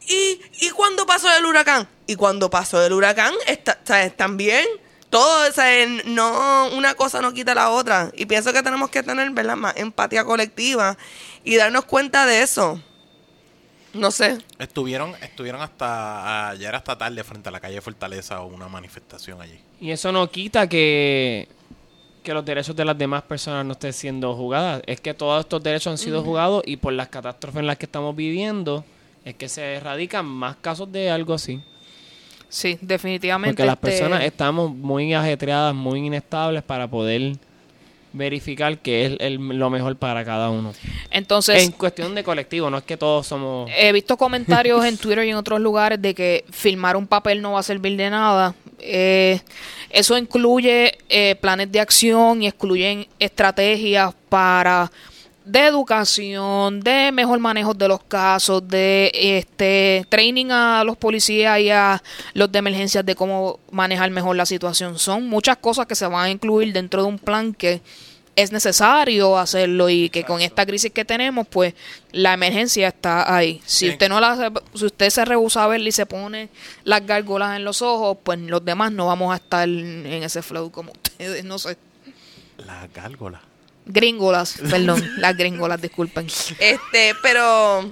[0.07, 1.89] ¿y, y cuándo pasó el huracán?
[2.07, 4.17] Y cuando pasó el huracán, está, ¿sabes?
[4.17, 4.67] también
[5.11, 8.11] todo, o sea, no, una cosa no quita la otra.
[8.15, 9.57] Y pienso que tenemos que tener, ¿verdad?
[9.57, 10.99] Más empatía colectiva
[11.45, 12.83] y darnos cuenta de eso.
[13.99, 14.39] No sé.
[14.59, 19.59] Estuvieron, estuvieron hasta ayer hasta tarde frente a la calle Fortaleza o una manifestación allí.
[19.81, 21.49] Y eso no quita que,
[22.23, 24.83] que los derechos de las demás personas no estén siendo jugadas.
[24.87, 27.87] Es que todos estos derechos han sido jugados y por las catástrofes en las que
[27.87, 28.85] estamos viviendo
[29.25, 31.61] es que se erradican más casos de algo así.
[32.49, 33.55] Sí, definitivamente.
[33.55, 37.37] Porque las este, personas estamos muy ajetreadas, muy inestables para poder
[38.13, 40.73] verificar qué es el- lo mejor para cada uno.
[41.11, 43.71] Entonces, en cuestión de colectivo, no es que todos somos...
[43.77, 47.53] he visto comentarios en Twitter y en otros lugares de que firmar un papel no
[47.53, 48.55] va a servir de nada.
[48.81, 49.41] Eh,
[49.91, 54.91] eso incluye eh, planes de acción y excluyen estrategias para
[55.51, 61.71] de educación, de mejor manejo de los casos, de este training a los policías y
[61.71, 62.03] a
[62.35, 64.99] los de emergencias de cómo manejar mejor la situación.
[64.99, 67.81] Son muchas cosas que se van a incluir dentro de un plan que
[68.37, 71.75] es necesario hacerlo y que con esta crisis que tenemos, pues
[72.13, 73.61] la emergencia está ahí.
[73.67, 73.95] Si Bien.
[73.95, 76.49] usted no la, si usted se rehúsa a verla y se pone
[76.85, 80.71] las gárgolas en los ojos, pues los demás no vamos a estar en ese flow
[80.71, 81.77] como ustedes, no sé.
[82.59, 83.41] La gárgola.
[83.89, 86.27] Gringolas, perdón, las gringolas, disculpen.
[86.59, 87.91] Este, pero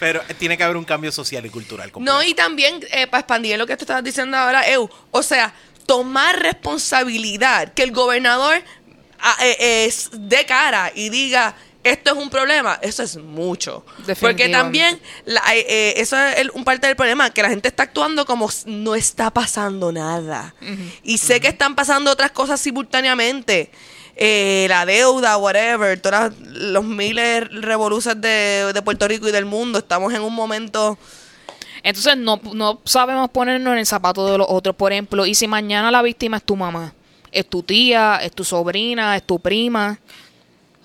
[0.00, 1.90] Pero tiene que haber un cambio social y cultural.
[1.92, 2.16] completo.
[2.16, 5.52] No, y también, eh, para expandir lo que tú estabas diciendo ahora, Eu, o sea,
[5.86, 8.62] tomar responsabilidad, que el gobernador
[9.20, 13.84] ah, eh, es de cara y diga, esto es un problema, eso es mucho.
[14.20, 17.66] Porque también, la- eh, eh, eso es el- un parte del problema, que la gente
[17.68, 20.54] está actuando como no está pasando nada.
[21.02, 23.70] Y sé que están pasando otras cosas simultáneamente.
[24.16, 29.78] Eh, la deuda, whatever, todos los miles revoluciones de, de Puerto Rico y del mundo.
[29.78, 30.98] Estamos en un momento
[31.82, 35.48] Entonces no, no sabemos ponernos en el zapato de los otros, por ejemplo, y si
[35.48, 36.94] mañana la víctima es tu mamá,
[37.32, 39.98] es tu tía, es tu sobrina, es tu prima,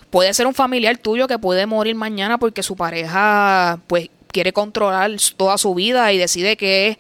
[0.10, 5.12] puede ser un familiar tuyo que puede morir mañana porque su pareja pues quiere controlar
[5.36, 6.98] toda su vida y decide que es,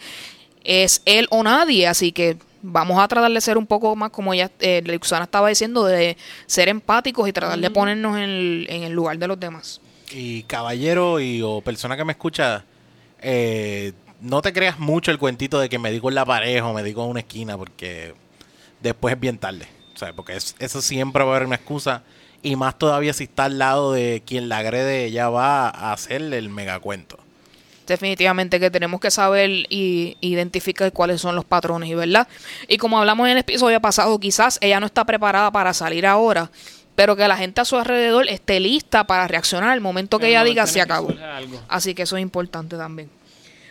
[0.63, 4.33] es él o nadie, así que vamos a tratar de ser un poco más como
[4.33, 8.83] ya eh, Luxana estaba diciendo, de ser empáticos y tratar de ponernos en el, en
[8.83, 9.81] el lugar de los demás.
[10.11, 12.63] Y caballero y o persona que me escucha,
[13.21, 16.73] eh, no te creas mucho el cuentito de que me digo en la pareja o
[16.73, 18.13] me digo en una esquina porque
[18.81, 19.67] después es bien tarde.
[19.93, 22.03] O sea, porque es- eso siempre va a haber una excusa.
[22.43, 26.37] Y más todavía si está al lado de quien la agrede, ella va a hacerle
[26.37, 27.17] el megacuento.
[27.87, 32.27] Definitivamente que tenemos que saber y identificar cuáles son los patrones, y verdad.
[32.67, 36.51] Y como hablamos en el episodio pasado, quizás ella no está preparada para salir ahora,
[36.95, 40.43] pero que la gente a su alrededor esté lista para reaccionar al momento que ella
[40.43, 41.13] diga se acabó.
[41.69, 43.09] Así que eso es importante también.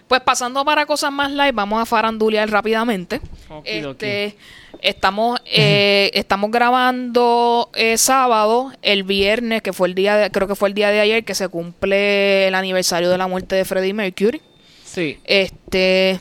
[0.09, 3.21] Pues pasando para cosas más live, vamos a farandulear rápidamente.
[3.49, 4.07] Okidoki.
[4.07, 4.37] Este,
[4.83, 10.55] estamos eh, estamos grabando eh, sábado, el viernes, que fue el día, de- creo que
[10.55, 13.95] fue el día de ayer, que se cumple el aniversario de la muerte de Freddie
[13.95, 14.41] Mercury.
[14.85, 15.18] Sí.
[15.24, 16.20] Este,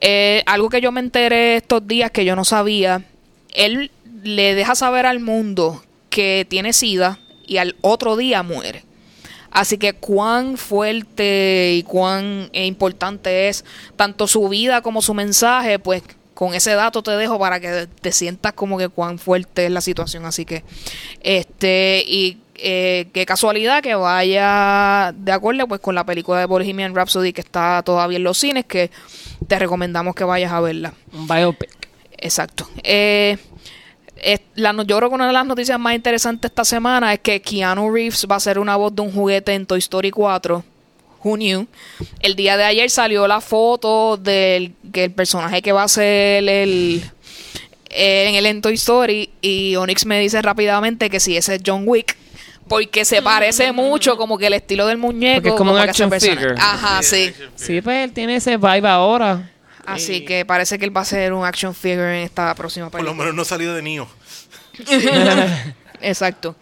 [0.00, 3.02] eh, algo que yo me enteré estos días que yo no sabía,
[3.52, 3.90] él
[4.22, 8.84] le deja saber al mundo que tiene sida y al otro día muere.
[9.50, 13.64] Así que cuán fuerte y cuán eh, importante es
[13.96, 16.02] tanto su vida como su mensaje, pues
[16.34, 19.80] con ese dato te dejo para que te sientas como que cuán fuerte es la
[19.80, 20.24] situación.
[20.26, 20.64] Así que,
[21.20, 26.94] este, y eh, qué casualidad que vaya de acuerdo pues con la película de Bohemian
[26.94, 28.90] Rhapsody que está todavía en los cines, que
[29.48, 30.92] te recomendamos que vayas a verla.
[31.12, 31.70] Un biopic.
[32.18, 32.68] Exacto.
[32.82, 33.36] Eh,
[34.16, 37.42] es- la yo creo que una de las noticias más interesantes esta semana es que
[37.42, 40.64] Keanu Reeves va a ser una voz de un juguete en Toy Story 4.
[41.24, 41.66] Who knew?
[42.20, 46.48] El día de ayer salió la foto del que el personaje que va a ser
[46.48, 47.02] el
[47.90, 51.62] eh, en el en Toy Story y Onyx me dice rápidamente que si ese es
[51.64, 52.16] John Wick
[52.68, 56.10] porque se parece mucho como que el estilo del muñeco Porque es como un action
[56.10, 56.54] figure.
[56.58, 57.32] Ajá, sí.
[57.56, 59.50] Sí, pues él tiene ese vibe ahora.
[59.86, 63.00] Así que parece que él va a ser un action figure en esta próxima Por
[63.00, 63.12] película.
[63.12, 64.08] lo menos no ha salido de Nio.
[66.00, 66.56] Exacto.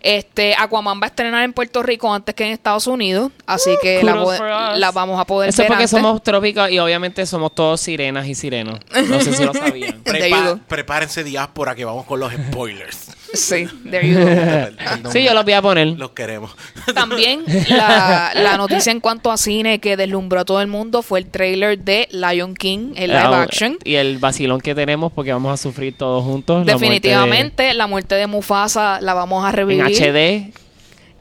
[0.00, 4.00] Este, Aquaman va a estrenar en Puerto Rico antes que en Estados Unidos, así que
[4.04, 5.90] la, vamos a poder Eso es ver porque antes.
[5.90, 8.78] somos trópicos y obviamente somos todos sirenas y sirenos.
[9.08, 10.00] No sé si lo sabían.
[10.04, 13.10] Prepa- prepárense diáspora que vamos con los spoilers.
[13.34, 15.10] Sí, there you go.
[15.12, 15.86] Sí, yo los voy a poner.
[15.88, 16.50] Los queremos.
[16.94, 21.18] También la, la noticia en cuanto a cine que deslumbró a todo el mundo fue
[21.20, 23.76] el trailer de Lion King, el live Ah, action.
[23.84, 26.64] Y el vacilón que tenemos porque vamos a sufrir todos juntos.
[26.66, 29.84] la muerte de- Definitivamente la muerte de Mufasa la vamos a en revivir.
[29.84, 30.52] HD.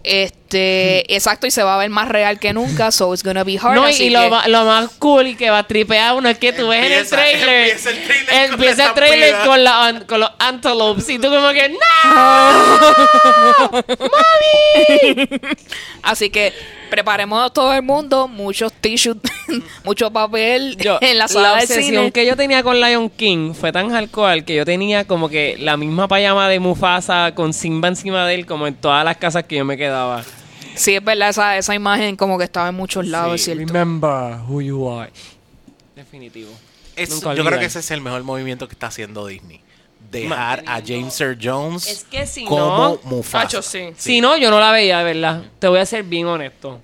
[0.10, 3.60] Este, exacto, y se va a ver más real que nunca, so it's gonna be
[3.62, 3.76] hard.
[3.76, 6.16] No, y, así y lo, que- ma- lo más cool y que va a tripear
[6.16, 7.72] uno es que tú ves en el trailer.
[7.72, 9.46] empieza el trailer con empieza la el trailer estampida.
[9.52, 11.78] con, la, an- con los antelopes y tú como que ¡No!
[16.04, 16.54] Así que
[16.88, 19.18] preparemos a todo el mundo, muchos tissues,
[19.84, 22.12] mucho papel Yo, en la la sala de obsesión cine.
[22.12, 25.78] que yo tenía con Lion King fue tan hardcore que yo tenía como que la
[25.78, 29.56] misma payama de Mufasa con Simba encima de él como en todas las casas que
[29.58, 30.24] yo me quedaba.
[30.76, 33.74] Sí, es verdad, esa, esa imagen como que estaba en muchos lados, es Sí, cierto.
[33.74, 35.12] Remember who you are.
[35.96, 36.52] Definitivo.
[36.96, 39.62] Es- yo creo que ese es el mejor movimiento que está haciendo Disney.
[40.12, 43.62] Dejar a James Earl Jones Es que si como no- Mufasa.
[43.62, 43.90] Sí.
[43.98, 45.42] Si no, yo no la veía, de verdad.
[45.60, 46.80] Te voy a ser bien honesto.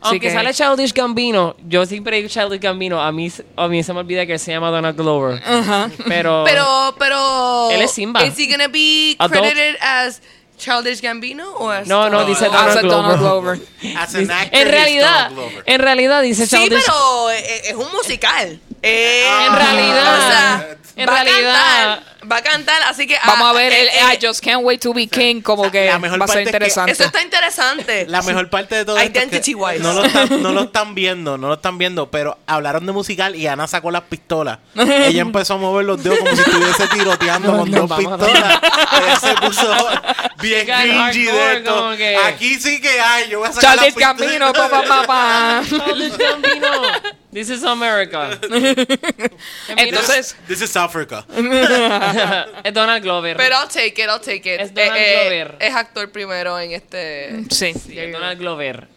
[0.00, 3.92] Aunque que- sale Childish Gambino, yo siempre digo Childish Gambino, a mí, a mí se
[3.92, 5.42] me olvida que él se llama Donald Glover.
[5.44, 5.90] Ajá.
[6.06, 7.70] Pero, Pero, pero.
[7.70, 8.24] Él es Simba.
[8.24, 9.40] ¿Is he gonna be Adult.
[9.40, 10.20] credited as
[10.56, 12.82] Childish Gambino o as No, no, Donald dice Glover?
[12.86, 13.56] Donald Glover.
[13.58, 13.96] Glover.
[13.96, 15.62] As an actor, en realidad, Donald Glover.
[15.66, 18.60] en realidad dice Sí, Childish pero eh, es un musical.
[18.82, 23.16] Eh, En realidad, o sea, en va realidad- a cantar, va a cantar, así que
[23.16, 25.62] ah, Vamos a ver eh, el eh, I Just Can't Wait to Be King, como
[25.64, 26.92] sea, que la mejor va a ser parte es que interesante.
[26.92, 28.06] Eso está interesante.
[28.08, 29.78] La mejor parte de todo esto es que Identity wise.
[29.80, 33.34] no lo, están, no lo están viendo, no lo están viendo, pero hablaron de musical
[33.36, 34.58] y Ana sacó las pistolas.
[34.76, 38.60] Ella empezó a mover los dedos como si estuviese tiroteando con no, dos pistolas.
[39.02, 39.76] Ella se puso
[40.40, 41.96] bien cringy de esto.
[41.96, 44.18] que- Aquí sí que hay, yo voy a sacar Childish las pistolas.
[44.18, 45.62] Gambino, papá, papá.
[45.68, 46.68] Childish Gambino.
[47.38, 48.36] This is America.
[49.76, 51.24] Entonces, This is Africa.
[52.64, 53.36] es Donald Glover.
[53.36, 54.60] Pero I'll take it, I'll take it.
[54.60, 55.56] Es Donald Eh, eh, Glover.
[55.60, 57.44] es actor primero en este.
[57.50, 57.74] sí.
[57.74, 58.88] Sí, es Donald Glover.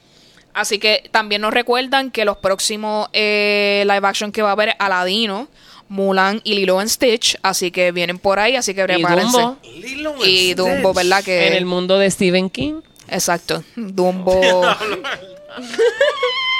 [0.56, 4.76] Así que también nos recuerdan que los próximos eh, live action que va a haber
[4.80, 5.48] Aladino,
[5.88, 7.38] Mulan y Lilo and Stitch.
[7.44, 9.38] Así que vienen por ahí, así que Y prepárense.
[9.40, 9.60] Dumbo.
[9.64, 10.96] Lilo and Y Dumbo.
[10.96, 11.24] ¿verdad?
[11.24, 12.82] Que, En el mundo de Stephen King.
[13.08, 13.64] Exacto.
[13.76, 14.42] Dumbo.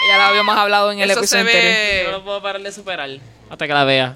[0.08, 1.74] Ya lo habíamos hablado en el Eso se episodio anterior.
[1.74, 2.04] ve.
[2.06, 3.10] No lo puedo parar de superar
[3.50, 4.16] hasta que la vea.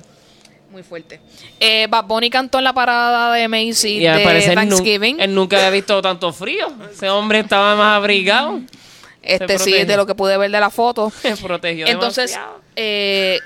[0.72, 1.22] Muy fuerte.
[1.60, 5.20] Eh, Bad Bunny cantó en la parada de Macy Y al de Thanksgiving.
[5.22, 6.68] él nunca había visto tanto frío.
[6.92, 8.60] Ese hombre estaba más abrigado.
[9.22, 9.86] este se sí, protege.
[9.86, 11.12] de lo que pude ver de la foto.
[11.22, 12.38] Se protegió Entonces,
[12.76, 13.40] eh,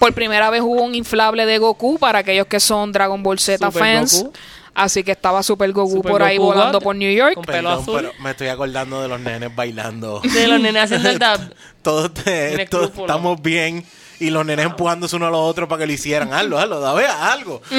[0.00, 3.64] por primera vez hubo un inflable de Goku para aquellos que son Dragon Ball Z
[3.64, 4.22] Super fans.
[4.24, 4.32] Goku.
[4.78, 6.84] Así que estaba Super Goku Super por ahí volando God.
[6.84, 7.34] por New York.
[7.34, 7.94] Con pelo Perdón, azul.
[7.96, 10.20] pero me estoy acordando de los nenes bailando.
[10.20, 11.40] De los nenes haciendo el dab.
[11.82, 13.84] todos, te- todos estamos bien
[14.20, 16.32] y los nenes empujándose uno a los otros para que lo hicieran.
[16.34, 17.62] Hazlo, hazlo, da vea, algo.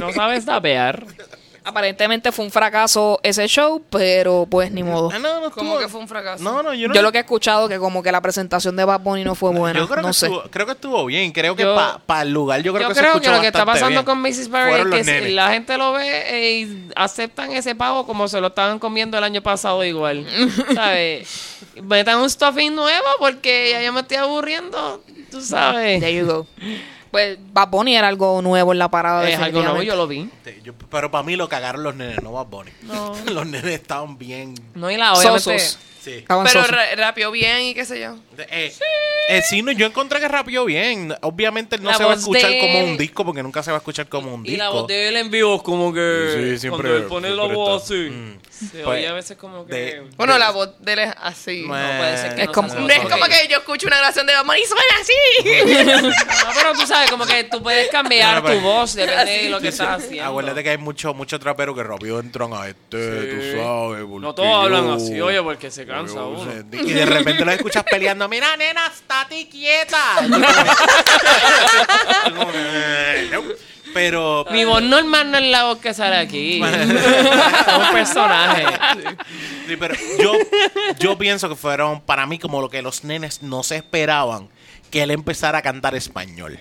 [0.00, 1.04] No sabes dapear.
[1.68, 5.10] Aparentemente fue un fracaso ese show, pero pues ni modo.
[5.12, 6.42] Ah, no, no Como estuvo- que fue un fracaso.
[6.44, 6.94] No, no, yo no.
[6.94, 9.50] Yo lo que he escuchado que como que la presentación de Bad Bunny no fue
[9.50, 9.78] buena.
[9.80, 10.26] yo creo, no que sé.
[10.26, 11.32] estuvo, creo que estuvo bien.
[11.32, 11.74] Creo que Yo-
[12.06, 13.88] para el lugar yo creo Yo que se creo que escuchó lo que está pasando
[13.90, 14.04] bien.
[14.04, 18.06] con Macy's Barry Fueron es que la gente lo ve eh, y aceptan ese pavo
[18.06, 20.24] como se lo estaban comiendo el año pasado igual.
[20.72, 21.56] ¿Sabes?
[21.82, 25.02] Metan un stuffing nuevo porque ya yo me estoy aburriendo.
[25.32, 25.98] Tú sabes.
[26.00, 26.46] There you go.
[27.16, 29.26] Pues Bad Bunny era algo nuevo en la parada.
[29.26, 30.28] Es algo nuevo, yo lo vi.
[30.44, 32.70] Sí, yo- pero para mí lo cagaron los nenes, no Bad Bunny.
[33.32, 34.54] los nenes estaban bien.
[34.74, 35.40] No, y la obviamente.
[35.58, 35.78] Sosos.
[36.06, 36.24] Sí.
[36.28, 38.16] Pero ra- rapeó bien y qué sé yo.
[38.38, 38.72] Eh,
[39.28, 41.12] eh, sí, no, yo encontré que rapió bien.
[41.22, 43.60] Obviamente no La se va a voz escuchar de como él- un disco porque nunca
[43.64, 44.54] se va a escuchar como un disco.
[44.54, 46.52] Y la voz de él en vivo es como que.
[46.52, 47.94] Sí, siempre- cuando él pone la siempre voz está.
[47.94, 48.10] así.
[48.10, 48.38] Mm.
[48.56, 49.72] Se Pues, oye a veces como que.
[49.74, 51.62] de- Bueno, la voz de él es así.
[51.62, 54.26] No puede ser que Es no como- No es como que yo escucho una grabación
[54.26, 55.12] de Bad Bunny y suena así.
[56.46, 59.32] No, pero tú sabes, como que tú puedes cambiar No, no, pero- tu voz, depende
[59.42, 60.24] de lo que estás haciendo.
[60.30, 64.04] Acuérdate que hay mucho, mucho trapero que rápido entran a este, tú sabes.
[64.08, 66.52] porque No todos hablan yo- así, oye, porque se cansa uno.
[66.72, 68.28] Y de repente los escuchas peleando.
[68.28, 69.98] Mira, nena, estate quieta.
[72.24, 73.42] Como que, eh, no.
[73.94, 76.60] Pero Mi voz normal no es la voz que sale aquí.
[76.62, 78.66] es un personaje.
[79.66, 80.34] Sí, pero yo,
[80.98, 84.50] yo pienso que fueron para mí como lo que los nenes no se esperaban
[84.90, 86.60] que él empezara a cantar español.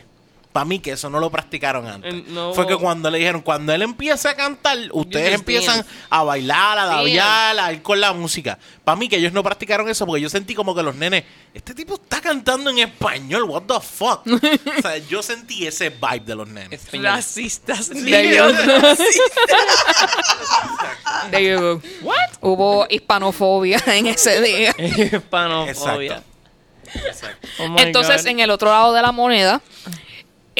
[0.55, 2.13] Para mí que eso no lo practicaron antes.
[2.13, 2.53] Eh, no.
[2.53, 5.91] Fue que cuando le dijeron, cuando él empieza a cantar, ustedes empiezan dance.
[6.09, 8.57] a bailar, a daviar, a ir con la música.
[8.85, 11.73] Para mí que ellos no practicaron eso porque yo sentí como que los nenes, este
[11.73, 14.25] tipo está cantando en español, what the fuck.
[14.27, 16.71] o sea, yo sentí ese vibe de los nenes.
[16.71, 17.03] Español.
[17.03, 17.89] Racistas.
[17.89, 18.53] There you go.
[21.31, 21.81] There you go.
[22.39, 24.73] Hubo hispanofobia en ese día.
[24.77, 26.23] Hispanofobia.
[26.93, 27.47] Exacto.
[27.59, 28.29] Oh Entonces, God.
[28.29, 30.04] en el otro lado de la moneda, eh,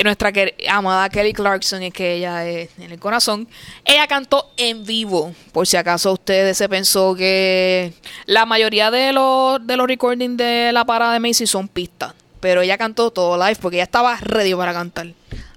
[0.04, 3.48] nuestra quer- amada Kelly Clarkson, es que ella es en el corazón,
[3.86, 5.34] ella cantó en vivo.
[5.54, 7.94] Por si acaso ustedes se pensó que
[8.26, 12.14] la mayoría de los, de los recordings de la parada de Macy son pistas.
[12.42, 15.08] Pero ella cantó todo live porque ella estaba ready para cantar.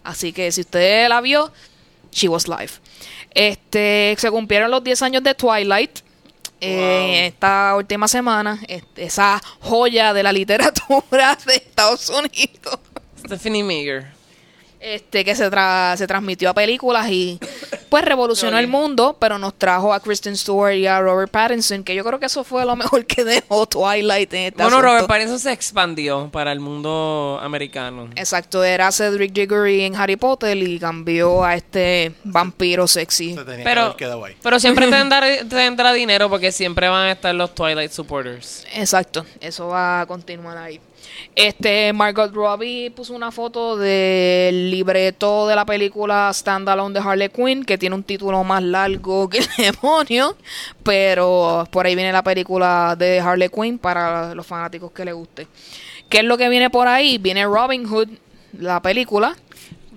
[0.05, 1.53] Así que si usted la vio,
[2.13, 2.71] she was live.
[3.35, 5.99] Este, se cumplieron los 10 años de Twilight.
[6.61, 12.79] eh, esta última semana, este, esa joya de la literatura de Estados Unidos,
[13.25, 14.18] Stephanie Meyer.
[14.81, 17.39] Este, que se, tra- se transmitió a películas y
[17.89, 21.95] pues revolucionó el mundo, pero nos trajo a Kristen Stewart y a Robert Pattinson, que
[21.95, 24.83] yo creo que eso fue lo mejor que dejó Twilight en este Bueno, asunto.
[24.93, 28.09] Robert Pattinson se expandió para el mundo americano.
[28.17, 33.35] Exacto, era Cedric Diggory en Harry Potter y cambió a este vampiro sexy.
[33.35, 34.37] Se tenía que Pero, haber quedado ahí.
[34.43, 38.65] pero siempre tendrá, tendrá dinero porque siempre van a estar los Twilight supporters.
[38.75, 40.81] Exacto, eso va a continuar ahí.
[41.35, 47.65] Este Margot Robbie puso una foto del libreto de la película Standalone de Harley Quinn,
[47.65, 50.37] que tiene un título más largo que el demonio,
[50.83, 55.47] pero por ahí viene la película de Harley Quinn para los fanáticos que le guste.
[56.09, 57.19] ¿Qué es lo que viene por ahí?
[57.19, 58.09] Viene Robin Hood,
[58.59, 59.37] la película,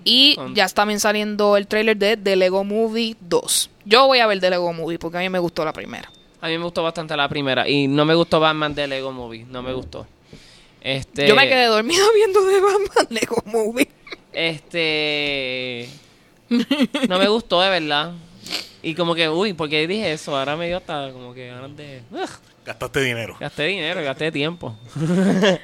[0.04, 3.70] y ya está también saliendo el trailer de The Lego Movie 2.
[3.84, 6.10] Yo voy a ver The Lego Movie porque a mí me gustó la primera.
[6.40, 9.44] A mí me gustó bastante la primera y no me gustó Batman de Lego Movie,
[9.48, 10.06] no me gustó.
[10.82, 13.88] Este, Yo me quedé dormida viendo de Batman Lego Movie.
[14.32, 15.88] Este.
[17.08, 18.12] No me gustó, de verdad.
[18.82, 20.36] Y como que, uy, ¿por qué dije eso?
[20.36, 22.02] Ahora me dio hasta como que ganas de.
[22.10, 22.28] Ugh,
[22.64, 23.36] Gastaste dinero.
[23.40, 24.76] gasté dinero, gasté tiempo.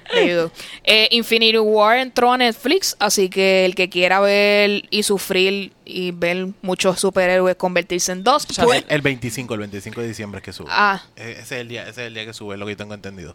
[0.85, 6.11] Eh, Infinity War entró a Netflix, así que el que quiera ver y sufrir y
[6.13, 8.85] ver muchos superhéroes convertirse en dos, pues, sé.
[8.89, 10.69] El 25, el 25 de diciembre es que sube.
[10.71, 11.03] Ah.
[11.17, 12.77] E- Ese es el día, ese es el día que sube, es lo que yo
[12.77, 13.35] tengo entendido.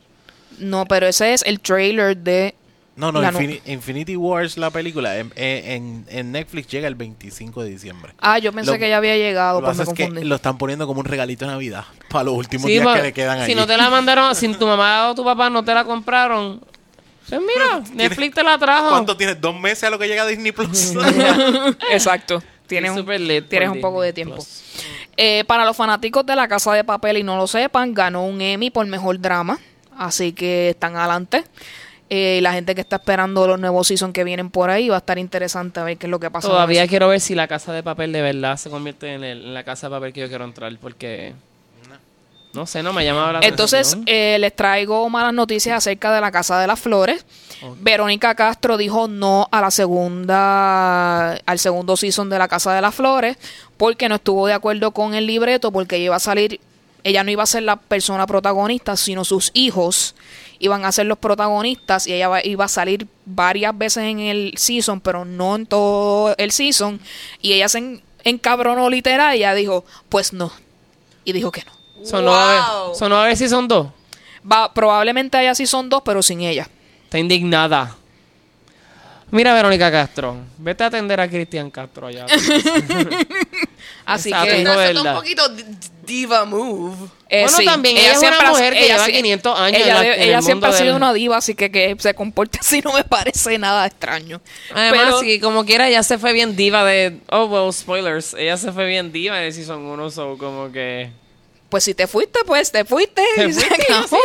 [0.59, 2.55] No, pero ese es el trailer de
[2.95, 3.21] No, no,
[3.65, 8.13] Infinity Wars, la película, en, en- en Netflix llega el 25 de diciembre.
[8.19, 10.57] Ah, yo pensé Lo- que ya había llegado, Lo pues me es que lo están
[10.57, 13.37] poniendo como un regalito de Navidad para los últimos Sí, días pa- que le quedan
[13.39, 13.55] si allí.
[13.55, 16.61] no te la mandaron, si tu mamá o tu papá no te la compraron,
[17.29, 18.89] pues mira, Netflix te la trajo.
[18.89, 19.41] ¿Cuánto tienes?
[19.41, 20.93] ¿Dos meses a lo que llega Disney Plus?
[21.91, 22.43] Exacto.
[22.67, 23.05] Tienes, un,
[23.49, 24.43] tienes un poco de tiempo.
[25.17, 28.41] Eh, para los fanáticos de La Casa de Papel y no lo sepan, ganó un
[28.41, 29.59] Emmy por Mejor Drama.
[29.97, 31.43] Así que están adelante.
[32.09, 34.95] Eh, y la gente que está esperando los nuevos seasons que vienen por ahí va
[34.95, 36.47] a estar interesante a ver qué es lo que pasa.
[36.47, 39.53] Todavía quiero ver si la casa de papel de verdad se convierte en, el- en
[39.53, 41.33] la casa de papel que yo quiero entrar, porque
[42.53, 46.29] no sé, no me llamaba la Entonces, eh, les traigo malas noticias acerca de la
[46.31, 47.25] Casa de las Flores.
[47.79, 52.93] Verónica Castro dijo no a la segunda, al segundo season de la Casa de las
[52.93, 53.37] Flores,
[53.77, 56.59] porque no estuvo de acuerdo con el libreto, porque iba a salir,
[57.03, 60.15] ella no iba a ser la persona protagonista, sino sus hijos
[60.59, 65.01] iban a ser los protagonistas y ella iba a salir varias veces en el season,
[65.01, 66.99] pero no en todo el season.
[67.41, 70.51] Y ella se en- encabronó literal y ella dijo, pues no.
[71.25, 71.71] Y dijo que no.
[72.05, 72.87] So, no a Wow.
[72.89, 73.87] ver, so, no va a ver si son dos.
[74.49, 76.67] Va, probablemente haya sí son dos, pero sin ella.
[77.05, 77.95] Está indignada.
[79.31, 82.25] Mira, Verónica Castro, vete a atender a Cristian Castro allá.
[84.05, 85.43] Así Exacto, que un poquito
[86.05, 86.95] diva move.
[87.29, 89.81] eh, Bueno, sí, también ella es siempre una mujer que ella lleva sí- 500 años
[89.81, 91.71] Ella, en la- de- en ella el siempre ha sido del- una diva, así que
[91.71, 94.41] que se comporte así no me parece nada extraño.
[94.73, 97.19] Además, Pero- sí, como quiera, ella se fue bien diva de...
[97.31, 98.33] Oh, well, spoilers.
[98.35, 101.09] Ella se fue bien diva de Season 1, so como que...
[101.69, 103.23] Pues si te fuiste, pues te fuiste.
[103.35, 104.17] Te y se fuiste, acabó.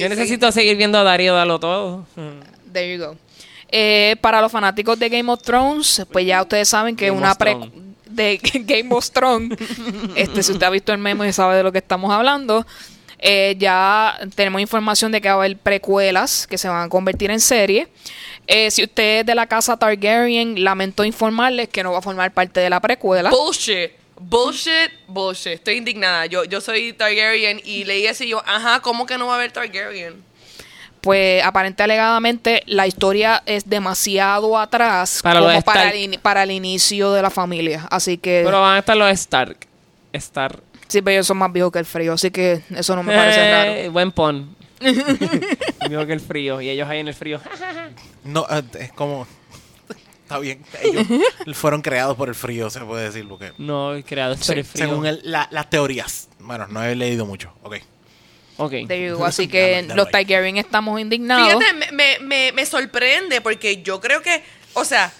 [0.00, 2.04] Yo necesito seguir viendo a Darío Dalo todo.
[2.72, 3.16] There you go.
[3.72, 7.36] Eh, para los fanáticos de Game of Thrones, pues ya ustedes saben que Game una
[7.36, 7.70] pre Thrones.
[8.10, 9.56] De Game of Thrones,
[10.14, 12.66] este, si usted ha visto el memo y sabe de lo que estamos hablando,
[13.18, 17.30] eh, ya tenemos información de que va a haber precuelas que se van a convertir
[17.30, 17.88] en serie.
[18.46, 22.32] Eh, si usted es de la casa Targaryen, lamento informarles que no va a formar
[22.32, 23.30] parte de la precuela.
[23.30, 23.92] Bullshit.
[24.18, 25.52] Bullshit, bullshit.
[25.52, 26.26] Estoy indignada.
[26.26, 29.36] Yo, yo soy Targaryen y leí eso y yo, ajá, ¿cómo que no va a
[29.36, 30.29] haber Targaryen?
[31.00, 35.94] Pues aparente alegadamente la historia es demasiado atrás Para como para Stark.
[35.96, 37.86] el, ini- para el inicio de la familia.
[37.90, 38.42] Así que...
[38.44, 39.56] Pero van a estar los Stark.
[40.12, 40.60] Star.
[40.88, 43.40] Sí, pero ellos son más viejos que el frío, así que eso no me parece
[43.40, 43.92] Eh, raro.
[43.92, 44.56] Buen pon.
[45.88, 46.60] Digo que el frío.
[46.60, 47.40] Y ellos ahí en el frío.
[48.24, 49.26] No, eh, es como.
[50.22, 50.62] está bien.
[50.82, 51.06] Ellos
[51.56, 53.26] fueron creados por el frío, se puede decir.
[53.28, 54.86] Porque, No, creado por el frío.
[54.88, 56.28] según el- la- las teorías.
[56.40, 57.52] Bueno, no he leído mucho.
[57.62, 57.76] Ok.
[58.60, 58.72] Ok.
[58.86, 59.24] There you.
[59.24, 60.10] Así que los.
[60.10, 61.46] Targaryen estamos indignados.
[61.48, 64.42] Fíjate, me, me, me, me sorprende porque yo creo que,
[64.74, 65.12] o sea,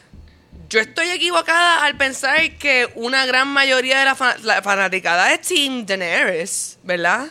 [0.68, 5.41] yo estoy equivocada al pensar que una gran mayoría de la, fa- la fanaticada es
[5.41, 7.26] Team Daenerys, ¿verdad?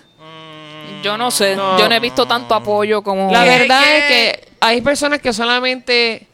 [1.03, 1.55] Yo no sé.
[1.55, 1.79] No.
[1.79, 3.31] Yo no he visto tanto apoyo como...
[3.31, 3.97] La ¿Qué- verdad qué?
[3.97, 4.03] es
[4.43, 6.27] que hay personas que solamente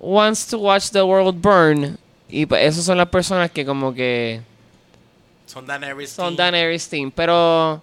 [0.00, 1.98] wants to watch the world burn
[2.28, 4.40] y pues esas son las personas que como que
[5.46, 6.10] Son Daenerys.
[6.10, 6.34] son.
[6.34, 7.82] Daenerys team, pero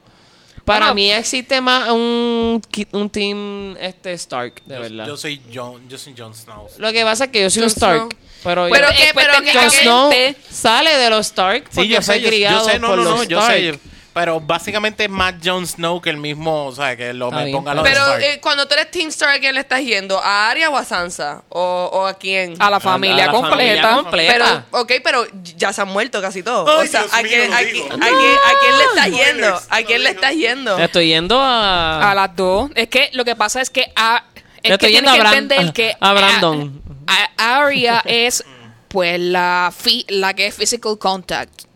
[0.70, 0.95] para Bueno.
[0.95, 2.61] mí existe más un,
[2.91, 5.07] un team este Stark, de Yo- verdad.
[5.07, 6.67] Yo, soy John, yo soy Jon Snow.
[6.78, 8.09] Lo que pasa es que yo soy un Stark, Snow.
[8.43, 10.11] pero, Pero yo- que- pero que- Jon que- Snow
[10.51, 12.97] sale de los Stark porque Sí, yo fue sé, yo, criado yo sé, no, por
[12.97, 13.57] no, los no, yo Stark.
[13.59, 13.80] sé.
[14.20, 17.72] Pero básicamente es más Jon Snow que el mismo, o sea, que lo me ponga
[17.72, 17.93] está lo bien.
[17.95, 20.20] de Pero eh, cuando tú eres Team Stark, ¿a quién le estás yendo?
[20.22, 21.43] ¿A Arya o a Sansa?
[21.49, 22.55] ¿O, o a quién?
[22.59, 23.55] A la familia a la completa.
[23.57, 24.65] familia completa.
[24.72, 26.70] Pero, ok, pero ya se han muerto casi todos.
[26.80, 29.07] Ay, o sea, ¿a, mío, quién, lo a, quién, a quién- a quién le estás
[29.28, 29.61] yendo?
[29.70, 30.78] ¿A quién le estás yendo?
[30.78, 32.70] Estoy yendo a A las dos.
[32.76, 33.91] Es que lo que pasa es que...
[33.95, 34.24] A,
[34.61, 35.95] es Yo que estoy tienes yendo que a Bran- entender que...
[35.99, 36.82] a Brandon.
[37.07, 38.43] A, a- Arya es
[38.89, 41.68] pues la, fi- la que es physical contact.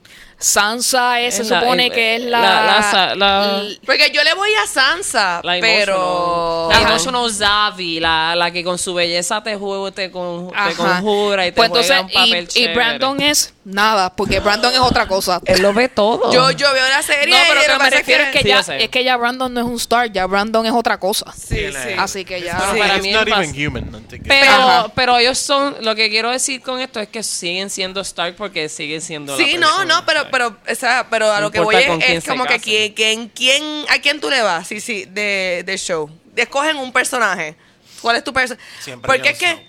[0.44, 2.40] Sansa es, se Es la- supone eh, que es la...
[2.42, 6.68] la- la sa- la- l- Porque yo le voy a Sansa, La pero...
[6.72, 10.74] La emotional Zavi, la, la que con su belleza te, ju- te, con- te Ajá.
[10.76, 12.74] conjura y te Pues juega entonces, un y- papel y, chévere.
[12.76, 15.40] Brandon es nada, porque Brandon es otra cosa.
[15.46, 16.32] Él lo ve todo.
[16.34, 18.60] Yo, yo veo la serie No, pero y que lo me refiero es que, ya,
[18.60, 21.32] es que ya Brandon no es un star, ya Brandon es otra cosa.
[21.32, 21.90] Sí, sí.
[21.98, 22.60] Así que ya...
[22.74, 22.80] Sí.
[22.80, 24.06] para mí not es even human.
[24.28, 24.88] Pero, Ajá.
[24.94, 28.68] pero ellos son, lo que quiero decir con esto es que siguen siendo Stark porque
[28.68, 30.26] siguen siendo la Sí, no, no, pero.
[30.34, 33.86] Pero, o sea, pero a No lo que voy es, como que quién, quién, quién,
[33.88, 36.10] a quién tú le vas, sí, sí, de, del show.
[36.36, 37.56] Escogen un personaje.
[38.02, 38.66] ¿Cuál es tu personaje?
[38.80, 39.68] Siempre Porque es que.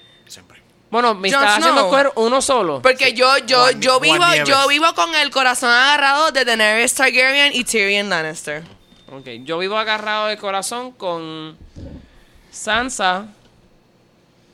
[0.91, 1.85] Bueno, me Jon está haciendo Snow.
[1.87, 2.81] escoger uno solo.
[2.81, 7.53] porque yo, yo, Juan- yo vivo, yo vivo con el corazón agarrado de Daenerys Targaryen
[7.53, 8.63] y Tyrion Lannister.
[9.13, 11.59] Ok, yo vivo agarrado de corazón con
[12.51, 13.27] Sansa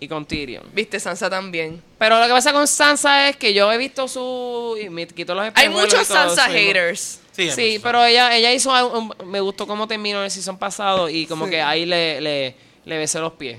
[0.01, 0.65] y con Tyrion.
[0.73, 1.83] Viste, Sansa también.
[1.99, 4.77] Pero lo que pasa con Sansa es que yo he visto su...
[4.83, 7.21] y me quito los Hay muchos Sansa soy- haters.
[7.33, 11.27] Sí, Sí, pero ella, ella hizo un- me gustó cómo terminó el season pasado y
[11.27, 11.53] como Sí.
[11.53, 13.59] que ahí le, le, le besé los pies.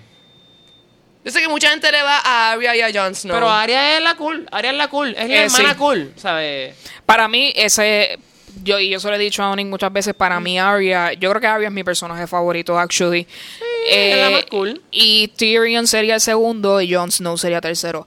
[1.23, 3.35] Yo sé que mucha gente le va a Arya y a Jon Snow.
[3.35, 5.75] Pero Arya es la cool, Arya es la cool, es la Eh, hermana sí.
[5.77, 6.75] cool, ¿sabes?
[7.05, 8.17] Para mí, ese.
[8.63, 11.29] Yo, y yo se lo he dicho a Onyx muchas veces, para mí Arya, yo
[11.29, 13.25] creo que Arya es mi personaje favorito, actually.
[13.89, 14.81] Eh, es la más cool.
[14.91, 18.05] Y Tyrion sería el segundo y Jon Snow sería tercero.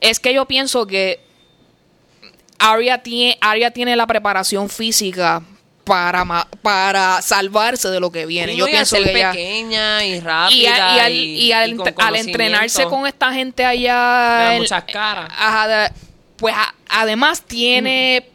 [0.00, 1.20] Es que yo pienso que
[2.58, 5.42] Arya tiene, Arya tiene la preparación física
[5.84, 6.24] para,
[6.62, 8.52] para salvarse de lo que viene.
[8.52, 9.30] Sí, yo pienso que ella...
[9.32, 11.16] pequeña y rápida y al, y,
[11.46, 14.54] y al, y con ent- al entrenarse con esta gente allá.
[14.58, 15.30] Muchas caras.
[15.36, 15.92] ajá,
[16.36, 18.26] pues a- además tiene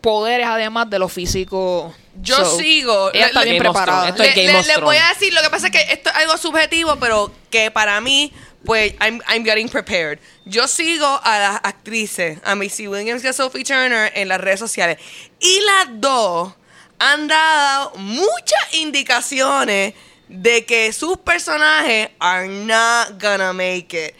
[0.00, 1.94] poderes, además de lo físico.
[2.22, 3.10] Yo So, sigo.
[3.12, 4.02] Ella Le- está le- bien Game of preparada.
[4.06, 4.20] Thrones.
[4.20, 5.92] Esto es Le- Game le- of les voy a decir, lo que pasa es que
[5.92, 8.32] esto es algo subjetivo, pero que para mí,
[8.64, 10.18] pues, I'm, I'm getting prepared.
[10.44, 14.60] Yo sigo a las actrices, a Missy Williams y a Sophie Turner en las redes
[14.60, 14.98] sociales.
[15.38, 16.52] Y las dos
[16.98, 19.94] han dado muchas indicaciones
[20.28, 24.14] de que sus personajes are not gonna make it.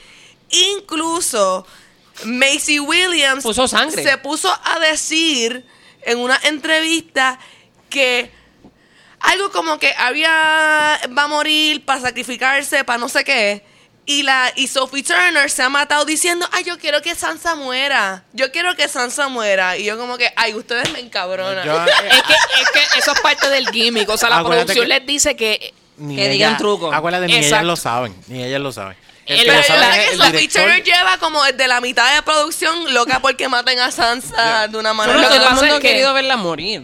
[0.50, 1.66] Incluso
[2.24, 4.02] Macy Williams Puso sangre.
[4.02, 5.64] se puso a decir
[6.02, 7.38] en una entrevista
[7.90, 8.30] que
[9.20, 13.62] algo como que había va a morir para sacrificarse para no sé qué
[14.06, 18.24] y la y Sophie Turner se ha matado diciendo ay yo quiero que Sansa muera
[18.32, 22.22] yo quiero que Sansa muera y yo como que ay ustedes me encabronan Yo- Es
[22.22, 24.08] que, es que eso es parte del gimmick.
[24.08, 25.74] O sea, la producción que- les dice que.
[25.98, 26.92] ni Que ella- digan truco.
[26.92, 27.66] Acuérdate, ni ellas Exacto.
[27.66, 28.14] lo saben.
[28.28, 28.96] Ni ellas lo saben.
[29.26, 30.62] El El- que pero yo Sophie director.
[30.62, 34.90] Turner lleva como desde la mitad de producción loca porque maten a Sansa de una
[34.96, 36.82] Pero Lo manera que todo el mundo es ha que- querido verla morir.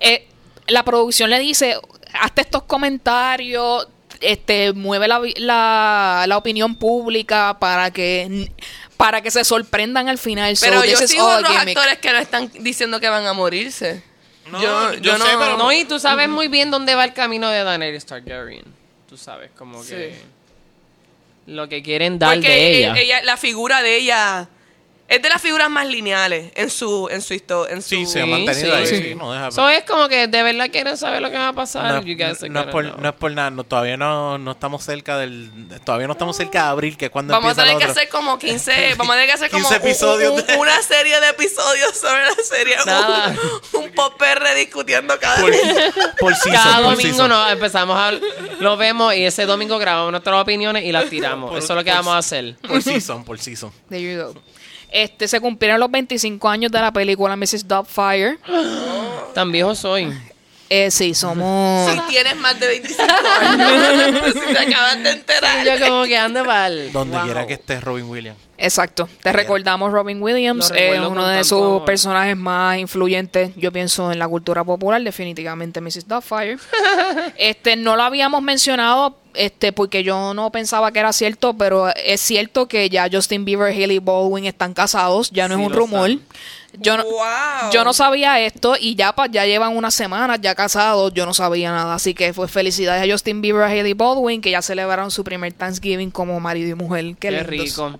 [0.00, 0.26] eh,
[0.68, 1.76] la producción le dice:
[2.14, 3.88] hazte estos comentarios,
[4.20, 8.50] este, mueve la, la, la opinión pública para que.
[8.96, 10.56] Para que se sorprendan al final.
[10.56, 11.76] So, pero yo sigo otros gimmick.
[11.76, 14.02] actores que no están diciendo que van a morirse
[14.50, 17.04] No, yo, yo yo no sé, pero- No, y tú sabes muy bien dónde va
[17.04, 18.64] el camino de Daenerys Targaryen.
[19.06, 19.90] Tú sabes, como Sí.
[19.90, 20.18] que...
[21.46, 22.94] Lo que quieren dar Porque de ella.
[22.94, 24.48] e- ella, la figura de ella
[25.08, 27.74] es de las figuras más lineales en su en su historia.
[27.74, 28.80] En su, Sí, se ha mantenido sí.
[28.80, 28.86] ahí.
[28.86, 29.02] Sí.
[29.10, 31.52] sí, no deja- Eso es como que de verdad quieren saber lo que va a
[31.52, 31.94] pasar.
[31.94, 34.50] no, You guys are no es por, no es por nada, no, todavía no, no
[34.52, 35.50] estamos cerca del,
[35.84, 38.08] todavía no estamos cerca de abril, que es cuando Vamos a tener lo que hacer
[38.08, 41.20] como 15, vamos a tener que hacer como 15 un- episodios un- de- una serie
[41.20, 42.76] de episodios sobre la serie.
[42.84, 43.34] Nada.
[43.74, 44.20] Un, un pop
[44.56, 45.92] discutiendo cada por, día.
[46.18, 47.28] por season, Cada por domingo season.
[47.28, 48.12] no, empezamos a
[48.60, 51.50] Lo vemos y ese domingo grabamos nuestras opiniones y las tiramos.
[51.50, 52.56] Por- Eso es lo que por- vamos a hacer.
[52.66, 53.70] Por season, por season.
[53.88, 54.34] There you go.
[54.96, 57.68] Este, se cumplieron los 25 años de la película Mrs.
[57.68, 58.38] Doubtfire.
[59.34, 60.10] Tan viejo soy.
[60.68, 61.92] Eh, sí, somos...
[61.92, 63.02] Si tienes más de 25
[63.40, 65.64] años, pues si te acabas de enterar.
[65.64, 66.90] Yo como que ando mal.
[66.92, 67.24] Donde Wow.
[67.26, 68.38] quiera que esté Robin Williams.
[68.58, 69.08] Exacto.
[69.22, 71.84] Te recordamos Robin Williams, es uno de sus amor.
[71.84, 76.08] personajes más influyentes, yo pienso, en la cultura popular, definitivamente Mrs.
[76.08, 76.56] Doubtfire.
[77.36, 82.20] este, no lo habíamos mencionado, este, porque yo no pensaba que era cierto, pero es
[82.20, 85.72] cierto que ya Justin Bieber y Haley Baldwin están casados, ya no Sí, es un
[85.72, 86.10] rumor.
[86.10, 86.26] están.
[86.78, 87.70] Yo no, Wow.
[87.72, 91.32] yo no sabía esto y ya, pa- ya llevan unas semanas ya casados, yo no
[91.32, 91.94] sabía nada.
[91.94, 95.24] Así que fue felicidades a Justin Bieber y a Haley Baldwin que ya celebraron su
[95.24, 97.04] primer Thanksgiving como marido y mujer.
[97.18, 97.98] Qué, Qué rico.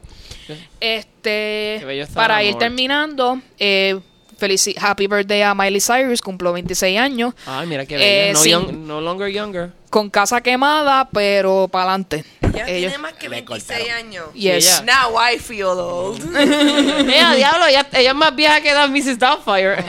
[0.80, 3.98] Este, Qué bello está para ir terminando, eh,
[4.38, 8.32] felici- happy birthday a Miley Cyrus, cumplió 26 años, Ay, mira qué Eh, bello.
[8.34, 8.50] no, sí.
[8.50, 9.70] young- no longer younger.
[9.90, 12.24] con casa quemada, pero para adelante.
[12.52, 14.06] Ya Ellos, tiene más que Le 26 cortaron.
[14.06, 14.24] años.
[14.34, 14.80] yes.
[14.82, 16.36] ella- Now I feel old.
[17.08, 19.18] ella, diablo, ella, ella es más vieja que la Mrs.
[19.18, 19.76] Doubtfire.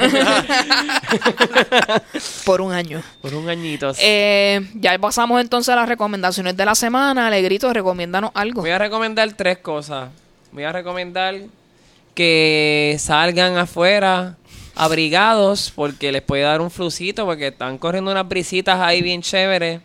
[2.46, 3.02] por un año.
[3.22, 3.92] Por un añito.
[4.00, 7.28] Eh, ya pasamos entonces a las recomendaciones de la semana.
[7.28, 8.62] Alegrito, recomiéndanos algo.
[8.62, 10.10] Voy a recomendar tres cosas.
[10.52, 11.36] Voy a recomendar
[12.18, 14.38] que salgan afuera
[14.74, 19.82] abrigados porque les puede dar un flucito porque están corriendo unas brisitas ahí bien chéveres.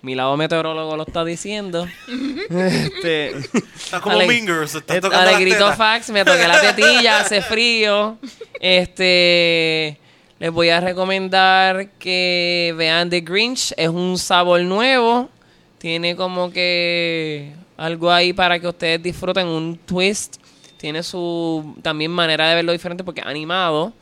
[0.00, 1.86] Mi lado meteorólogo lo está diciendo.
[2.50, 3.36] este,
[3.76, 5.76] Está como Ale- Mean Girls, está eh, tocando tetas.
[5.76, 8.16] fax, me toqué la tetilla, hace frío.
[8.60, 9.98] Este,
[10.38, 15.28] les voy a recomendar que vean The Grinch, es un sabor nuevo.
[15.76, 20.36] Tiene como que algo ahí para que ustedes disfruten un twist.
[20.84, 23.94] Tiene su también manera de verlo diferente porque es animado.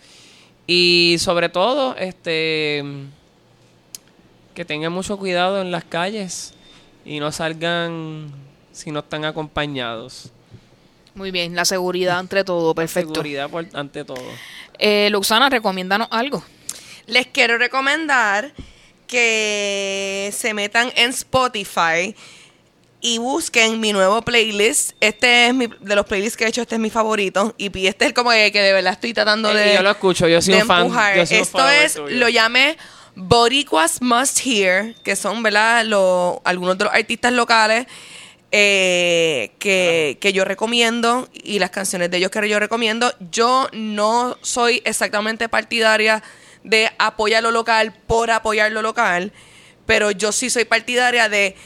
[0.66, 2.82] Y sobre todo, este
[4.52, 6.54] que tengan mucho cuidado en las calles
[7.04, 8.32] y no salgan
[8.72, 10.32] si no están acompañados.
[11.14, 13.14] Muy bien, la seguridad entre todo, perfecto.
[13.14, 14.24] Seguridad por, ante todo.
[14.76, 16.42] Eh, Luxana, recomiéndanos algo.
[17.06, 18.52] Les quiero recomendar
[19.06, 22.12] que se metan en Spotify
[23.04, 24.92] y busquen mi nuevo playlist.
[25.00, 27.54] Este es mi, de los playlists que he hecho, este es mi favorito.
[27.58, 29.74] Y este es como que, que de verdad estoy tratando Eh, de.
[29.74, 30.82] yo lo escucho, yo soy de un fan.
[30.82, 31.16] empujar.
[31.16, 32.78] yo soy un Esto es, lo llamé
[33.14, 35.84] Boricuas Must Hear, que son, ¿verdad?
[35.84, 37.86] Lo- algunos de los artistas locales
[38.52, 43.12] eh, que, que yo recomiendo y las canciones de ellos que yo recomiendo.
[43.30, 46.22] Yo no soy exactamente partidaria
[46.62, 49.32] de apoyar lo local por apoyar lo local,
[49.86, 51.56] pero yo sí soy partidaria de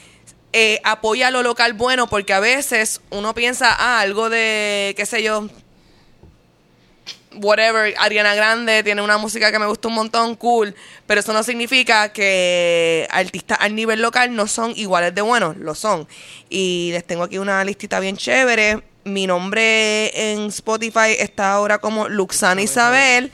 [0.53, 5.23] eh, apoyar lo local bueno, porque a veces uno piensa, ah, algo de, qué sé
[5.23, 5.49] yo,
[7.43, 10.75] whatever, Ariana Grande tiene una música que me gusta un montón, cool,
[11.07, 15.75] pero eso no significa que artistas al nivel local no son iguales de buenos, lo
[15.75, 16.09] son.
[16.49, 18.83] Y les tengo aquí una listita bien chévere.
[19.05, 23.31] Mi nombre en Spotify está ahora como Luxana Isabel.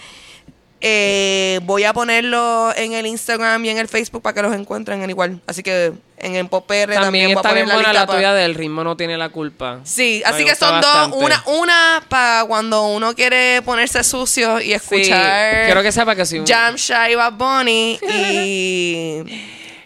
[0.84, 5.00] Eh, voy a ponerlo en el Instagram y en el Facebook para que los encuentren
[5.02, 5.40] en igual.
[5.46, 8.82] Así que en el Pop PR también, está bien buena la pa- tuya del ritmo
[8.82, 9.78] no tiene la culpa.
[9.84, 11.16] Sí, así que son bastante.
[11.16, 11.24] dos.
[11.24, 16.22] Una, una para cuando uno quiere ponerse sucio y Sí, escuchar quiero que sepa que
[16.36, 16.44] un...
[16.46, 19.22] Jam Shy Bad Bunny y,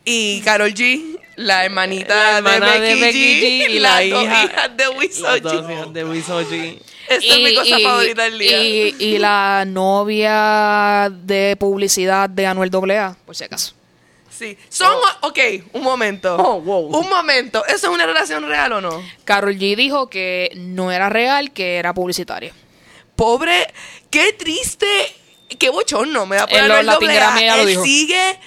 [0.05, 4.01] y Carol G, la hermanita La hermana de, de Becky Becky G, G y la
[4.01, 6.78] las dos hija- hijas de Wiso Las dos hijas de Wiso G.
[7.09, 8.62] Esa es mi cosa favorita del día.
[8.64, 13.74] y- y la novia de publicidad de Anuel AA, por si acaso.
[14.30, 14.59] Sí.
[14.68, 15.39] Son, ok,
[15.72, 16.37] un momento.
[16.37, 16.95] Oh, wow.
[16.99, 17.64] Un momento.
[17.66, 19.03] ¿Eso es una relación real o no?
[19.24, 22.53] Carol G dijo que no era real, que era publicitaria.
[23.14, 23.72] Pobre,
[24.11, 24.87] qué triste,
[25.59, 27.61] qué bochorno me da por Anuel AA.
[27.61, 27.82] Él dijo.
[27.84, 28.39] sigue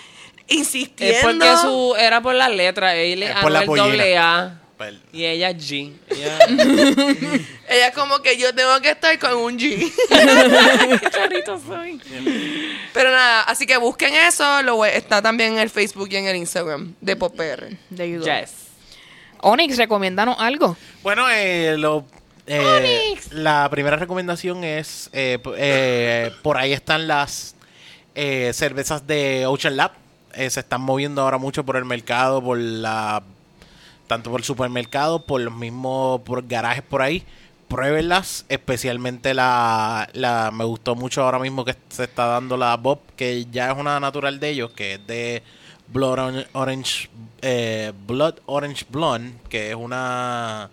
[0.49, 1.17] insistiendo.
[1.17, 2.93] Es porque su, era por las letras.
[2.95, 5.93] Él Es es por la doble A Pues, y ella G.
[6.09, 6.39] Ella...
[7.69, 9.91] Ella es como que yo tengo que estar con un G.
[10.09, 12.01] Qué soy.
[12.93, 14.63] Pero nada, así que busquen eso.
[14.63, 17.77] Lo voy- está también en el Facebook y en el Instagram de PopR.
[17.95, 18.25] There you go.
[18.25, 18.51] Yes.
[19.41, 20.75] Onyx, recomiéndanos algo.
[21.03, 22.05] Bueno, eh, lo,
[22.47, 27.55] eh, la primera recomendación es, eh, eh, por ahí están las
[28.15, 29.91] eh, cervezas de Ocean Lab.
[30.33, 33.23] Eh, se están moviendo ahora mucho por el mercado, por la
[34.07, 37.23] tanto por el supermercado, por los mismos por garajes por ahí.
[37.67, 42.99] Pruébenlas, especialmente la, la me gustó mucho ahora mismo que se está dando la Bob,
[43.15, 45.43] que ya es una natural de ellos, que es de
[45.87, 47.09] Blood Orange,
[47.43, 50.71] eh, Blood Orange Blonde, que es una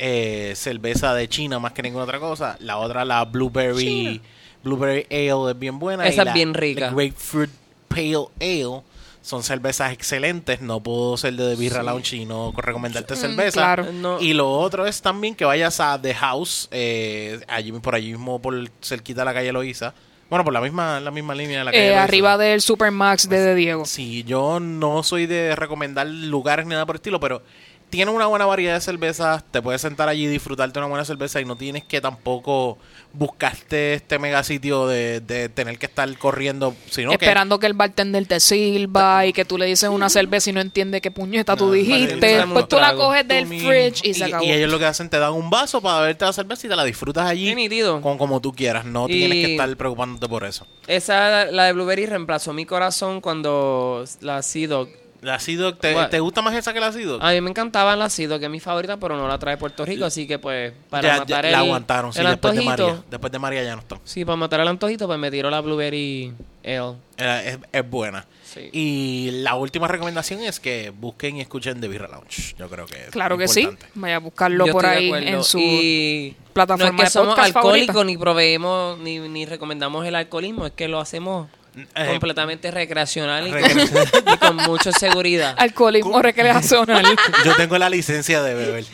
[0.00, 2.56] eh, cerveza de China más que ninguna otra cosa.
[2.58, 4.20] La otra, la Blueberry
[4.64, 6.06] Blueberry Ale es bien buena.
[6.08, 6.80] Esa y es bien rica.
[6.80, 7.50] la Grapefruit
[7.88, 8.82] Pale Ale
[9.24, 10.60] son cervezas excelentes.
[10.60, 13.52] No puedo ser de The Birra Lounge y no recomendarte cerveza.
[13.58, 13.90] claro.
[13.90, 14.20] No.
[14.20, 18.40] Y lo otro es también que vayas a The House, eh, allí por allí mismo,
[18.42, 19.94] por cerquita de la calle Loíza.
[20.28, 23.40] Bueno, por la misma, la misma línea de la calle Eh, arriba del Supermax de,
[23.40, 23.86] de Diego.
[23.86, 27.42] Sí, yo no soy de recomendar lugares ni nada por el estilo, pero
[27.90, 29.44] tiene una buena variedad de cervezas.
[29.50, 32.76] Te puedes sentar allí y disfrutarte una buena cerveza y no tienes que tampoco
[33.12, 37.74] buscarte este mega sitio de, de tener que estar corriendo, sino que Esperando que el
[37.74, 41.54] bartender te sirva y que tú le dices una cerveza y no entiende qué puñeta
[41.56, 42.38] tú No, dijiste.
[42.38, 44.44] vale, Pues tú la coges tú del fridge y se acabó.
[44.44, 46.76] Y ellos lo que hacen te dan un vaso para beberte la cerveza y te
[46.76, 47.54] la disfrutas allí
[48.02, 48.84] con, como tú quieras.
[48.84, 50.66] No Y- tienes que estar preocupándote por eso.
[50.88, 54.88] Esa, la de Blueberry, reemplazó mi corazón cuando la Sea Dog.
[55.24, 57.18] La Cido, ¿te, gusta más esa que la Cido?
[57.22, 59.84] A mí me encantaba la Dog, que es mi favorita, pero no la trae Puerto
[59.86, 62.60] Rico, así que pues para Ya- ya matar el, la aguantaron, sí, el después de
[62.60, 62.86] antojito.
[62.88, 63.02] María.
[63.10, 63.98] Después de María ya no está.
[64.04, 66.32] Sí, para matar el antojito, pues me tiró la Blueberry
[66.64, 66.94] Ale.
[67.16, 68.26] Eh, Es, es buena.
[68.44, 68.68] Sí.
[68.72, 72.54] Y la última recomendación es que busquen y escuchen The Birra Lounge.
[72.58, 73.68] Yo creo que es Claro que sí.
[73.94, 77.10] Vaya a buscarlo Yo por de ahí en su y plataforma no es que de
[77.10, 82.70] somos alcohólicos ni proveemos ni, ni recomendamos el alcoholismo, es que lo hacemos Eh, completamente
[82.70, 83.60] recreacional y con,
[84.34, 85.54] y con mucha seguridad.
[85.58, 87.04] alcoholismo recreacional.
[87.44, 88.84] Yo tengo la licencia de beber.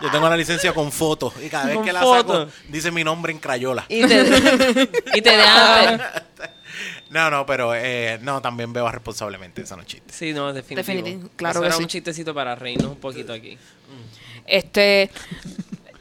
[0.00, 1.32] Yo tengo la licencia con fotos.
[1.40, 3.84] Y cada vez Con que la saco, dice mi nombre en crayola.
[3.88, 6.02] Y te, y te dejan...
[7.10, 9.60] No, no, pero eh, no, también beba responsablemente.
[9.60, 10.10] Eso no es chiste.
[10.10, 10.94] Sí, no, definitivo.
[10.96, 11.82] Definitivo, claro Eso que era sí.
[11.82, 13.58] un chistecito para reírnos un poquito aquí.
[14.46, 15.10] Este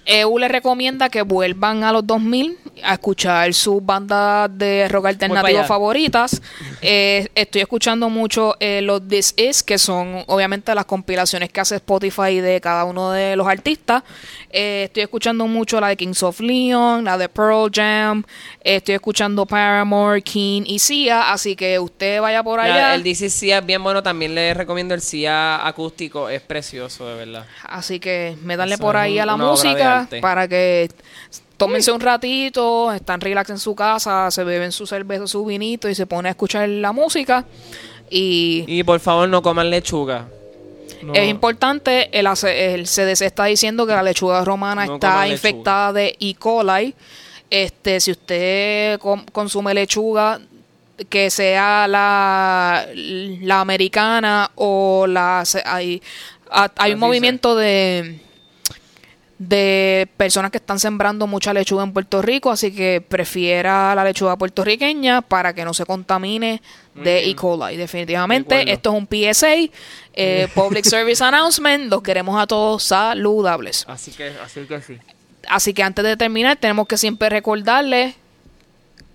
[0.06, 5.64] EU le recomienda que vuelvan a los 2000 a escuchar sus bandas de rock alternativo
[5.66, 6.42] favoritas.
[6.82, 11.76] Eh, estoy escuchando mucho eh, los This Is, que son obviamente las compilaciones que hace
[11.76, 14.04] Spotify de cada uno de los artistas.
[14.50, 18.24] Eh, estoy escuchando mucho la de Kings of Leon, la de Pearl Jam.
[18.64, 21.32] Eh, estoy escuchando Paramore, Keen y Sia.
[21.32, 22.96] Así que usted vaya por allá.
[22.96, 27.16] El DC Cia es bien bueno, también le recomiendo el Cia acústico, es precioso, de
[27.26, 27.46] verdad.
[27.64, 29.91] Así que métanle Eso por ahí a la música
[30.22, 30.90] para que
[31.58, 35.96] tómense un ratito, están relax en su casa, se beben su cerveza, su vinito y
[35.96, 37.46] se pone a escuchar la música.
[38.10, 40.28] Y Y por favor no coman lechuga.
[41.04, 41.14] No.
[41.14, 45.28] es importante, el, el CDC está diciendo que la lechuga romana No está lechuga.
[45.34, 46.36] infectada de E.
[46.36, 46.94] coli.
[47.50, 49.00] Este, si usted
[49.32, 50.40] consume lechuga,
[51.10, 55.44] que sea la, la americana o la...
[55.66, 56.02] Hay,
[56.78, 58.20] hay un movimiento de
[59.42, 64.38] de personas que están sembrando mucha lechuga en Puerto Rico, así que prefiera la lechuga
[64.38, 66.62] puertorriqueña para que no se contamine
[66.94, 67.36] de E.
[67.36, 67.76] coli.
[67.76, 69.72] Definitivamente, De esto es un PSA,
[70.14, 73.84] eh, Public Service Announcement, los queremos a todos saludables.
[73.88, 75.00] Así que, así que sí.
[75.50, 78.14] Así que antes de terminar, tenemos que siempre recordarles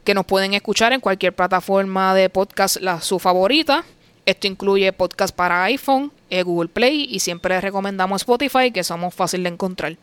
[0.03, 3.85] que nos pueden escuchar en cualquier plataforma de podcast, la, su favorita.
[4.25, 9.15] Esto incluye podcast para iPhone, eh, Google Play y siempre les recomendamos Spotify, que somos
[9.15, 9.97] fácil de encontrar.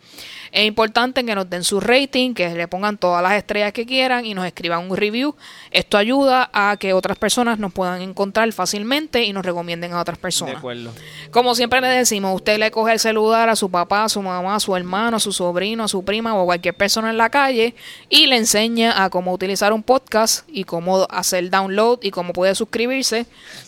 [0.51, 4.25] Es importante que nos den su rating, que le pongan todas las estrellas que quieran
[4.25, 5.35] y nos escriban un review.
[5.71, 10.17] Esto ayuda a que otras personas nos puedan encontrar fácilmente y nos recomienden a otras
[10.17, 10.55] De personas.
[10.57, 10.91] acuerdo.
[11.31, 14.55] Como siempre le decimos, usted le coge el celular a su papá, a su mamá,
[14.55, 17.29] a su hermano, a su sobrino, a su prima o a cualquier persona en la
[17.29, 17.75] calle
[18.09, 22.55] y le enseña a cómo utilizar un podcast y cómo hacer download y cómo puede
[22.55, 23.25] suscribirse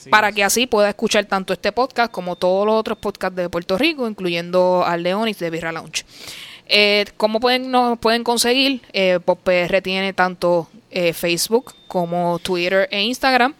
[0.10, 3.76] para que así pueda escuchar tanto este podcast como todos los otros podcasts de Puerto
[3.76, 6.06] Rico, incluyendo al de Onyx de Birra Lounge.
[6.68, 8.84] Eh, ¿Cómo pueden, nos pueden conseguir?
[8.94, 13.56] Eh, PopR tiene tanto eh, Facebook como Twitter e Instagram.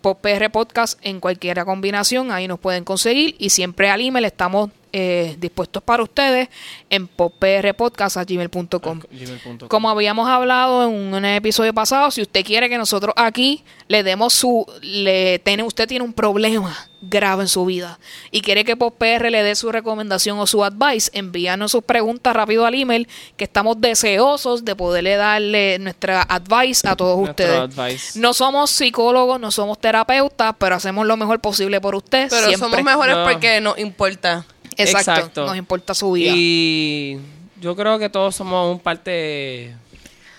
[0.00, 3.36] PopR Podcast en cualquier combinación, ahí nos pueden conseguir.
[3.38, 6.48] Y siempre al email estamos eh, dispuestos para ustedes
[6.90, 9.00] en poprpodcast.gmail.com.
[9.10, 9.68] gmail.com.
[9.68, 14.32] Como habíamos hablado en un episodio pasado, si usted quiere que nosotros aquí le demos
[14.34, 14.66] su...
[14.82, 17.98] Le, tiene, usted tiene un problema grave en su vida
[18.30, 22.66] y quiere que PopR le dé su recomendación o su advice, envíanos sus preguntas rápido
[22.66, 23.08] al email
[23.38, 27.78] que estamos deseosos de poderle darle nuestra advice a todos Nuestro ustedes.
[27.78, 28.18] advice.
[28.18, 32.28] No somos psicólogos, no somos terapeutas, pero hacemos lo mejor posible por usted.
[32.28, 32.58] Pero siempre.
[32.58, 33.24] somos mejores No.
[33.24, 34.44] porque nos importa.
[34.82, 35.46] Exacto, Exacto.
[35.46, 36.32] Nos importa su vida.
[36.34, 37.18] Y
[37.60, 39.74] yo creo que todos somos un parte...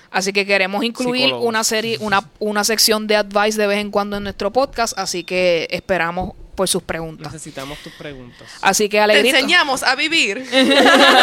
[0.10, 1.48] Así que queremos incluir Psicólogos.
[1.48, 5.24] una serie, una, una sección de advice de vez en cuando en nuestro podcast, así
[5.24, 7.32] que esperamos por sus preguntas.
[7.32, 8.48] Necesitamos tus preguntas.
[8.62, 10.46] Así que Te Alegrito, enseñamos a vivir.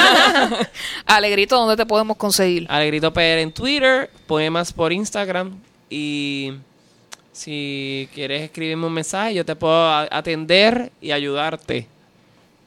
[1.07, 2.67] Alegrito, ¿dónde te podemos conseguir?
[2.71, 6.55] Alegrito PR en Twitter, poemas por Instagram y
[7.33, 11.87] si quieres escribirme un mensaje yo te puedo atender y ayudarte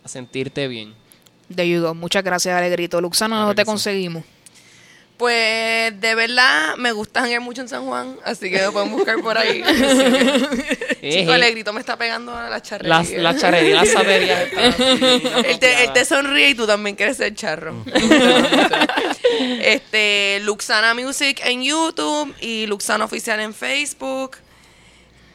[0.04, 0.94] a sentirte bien.
[1.50, 1.94] De you go.
[1.94, 3.02] Muchas gracias, Alegrito.
[3.02, 4.24] Luxana, Claro ¿dónde te conseguimos?
[5.22, 9.22] Pues de verdad me gusta janguear mucho en San Juan, así que me pueden buscar
[9.22, 9.62] por ahí.
[11.02, 12.98] Chico, el grito me está pegando a la charrería.
[12.98, 14.48] Las, la charrería, las saberías.
[15.46, 17.76] él, te, él te sonríe y tú también quieres ser charro.
[19.62, 24.38] este, Luxana Music en YouTube y Luxana Oficial en Facebook.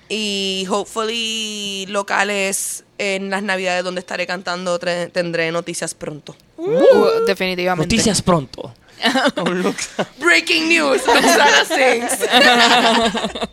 [0.08, 6.36] Y hopefully locales en las navidades donde estaré cantando tendré noticias pronto.
[6.56, 7.94] Uh, definitivamente.
[7.94, 8.74] Noticias pronto.
[10.18, 12.28] Breaking news, Luxana sings.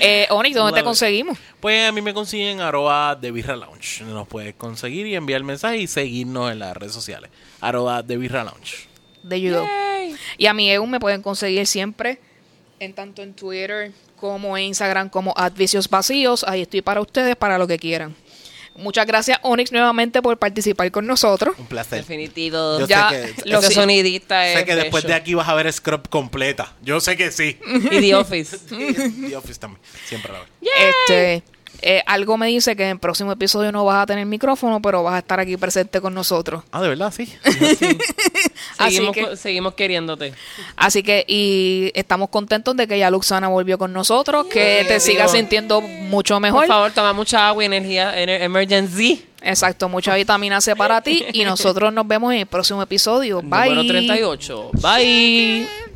[0.00, 1.38] Eh, Onyx, ¿dónde te conseguimos?
[1.60, 4.02] Pues a mí me consiguen arroba de Birra Lounge.
[4.04, 7.30] Nos puedes conseguir y enviar mensaje y seguirnos en las redes sociales.
[7.60, 8.88] Arroba de Birra Lounge.
[9.22, 9.66] De judo.
[10.36, 12.18] Y a mi EU me pueden conseguir siempre,
[12.78, 16.44] en tanto en Twitter como en Instagram, como Advicios Vacíos.
[16.46, 18.14] Ahí estoy para ustedes, para lo que quieran.
[18.78, 21.54] Muchas gracias, Onyx, nuevamente por participar con nosotros.
[21.58, 21.98] Un placer.
[22.00, 22.78] Definitivo.
[22.80, 23.74] Yo Ya, sé que, lo Ese sí.
[23.74, 26.74] sonidista sé que después de aquí vas a ver Scrub completa.
[26.82, 27.58] Yo sé que sí.
[27.90, 28.58] Y The Office.
[28.68, 29.80] The Office también.
[30.06, 30.48] Siempre la veo.
[31.06, 31.42] Este,
[31.82, 35.02] eh, algo me dice que en el próximo episodio no vas a tener micrófono, pero
[35.02, 36.62] vas a estar aquí presente con nosotros.
[36.72, 37.32] Ah, de verdad, sí.
[38.78, 40.32] Así seguimos, que- seguimos queriéndote.
[40.76, 45.32] Así que, y estamos contentos de que ya Luxana volvió con nosotros, que te sigas
[45.32, 46.60] sintiendo mucho mejor.
[46.62, 48.14] Por favor, toma mucha agua y energía.
[48.22, 49.24] ener- Emergency.
[49.42, 53.42] Exacto, mucha vitamina C para ti y nosotros nos vemos en el próximo episodio.
[53.42, 53.68] Bye.
[53.70, 54.70] Número 38.
[54.82, 55.95] Bye.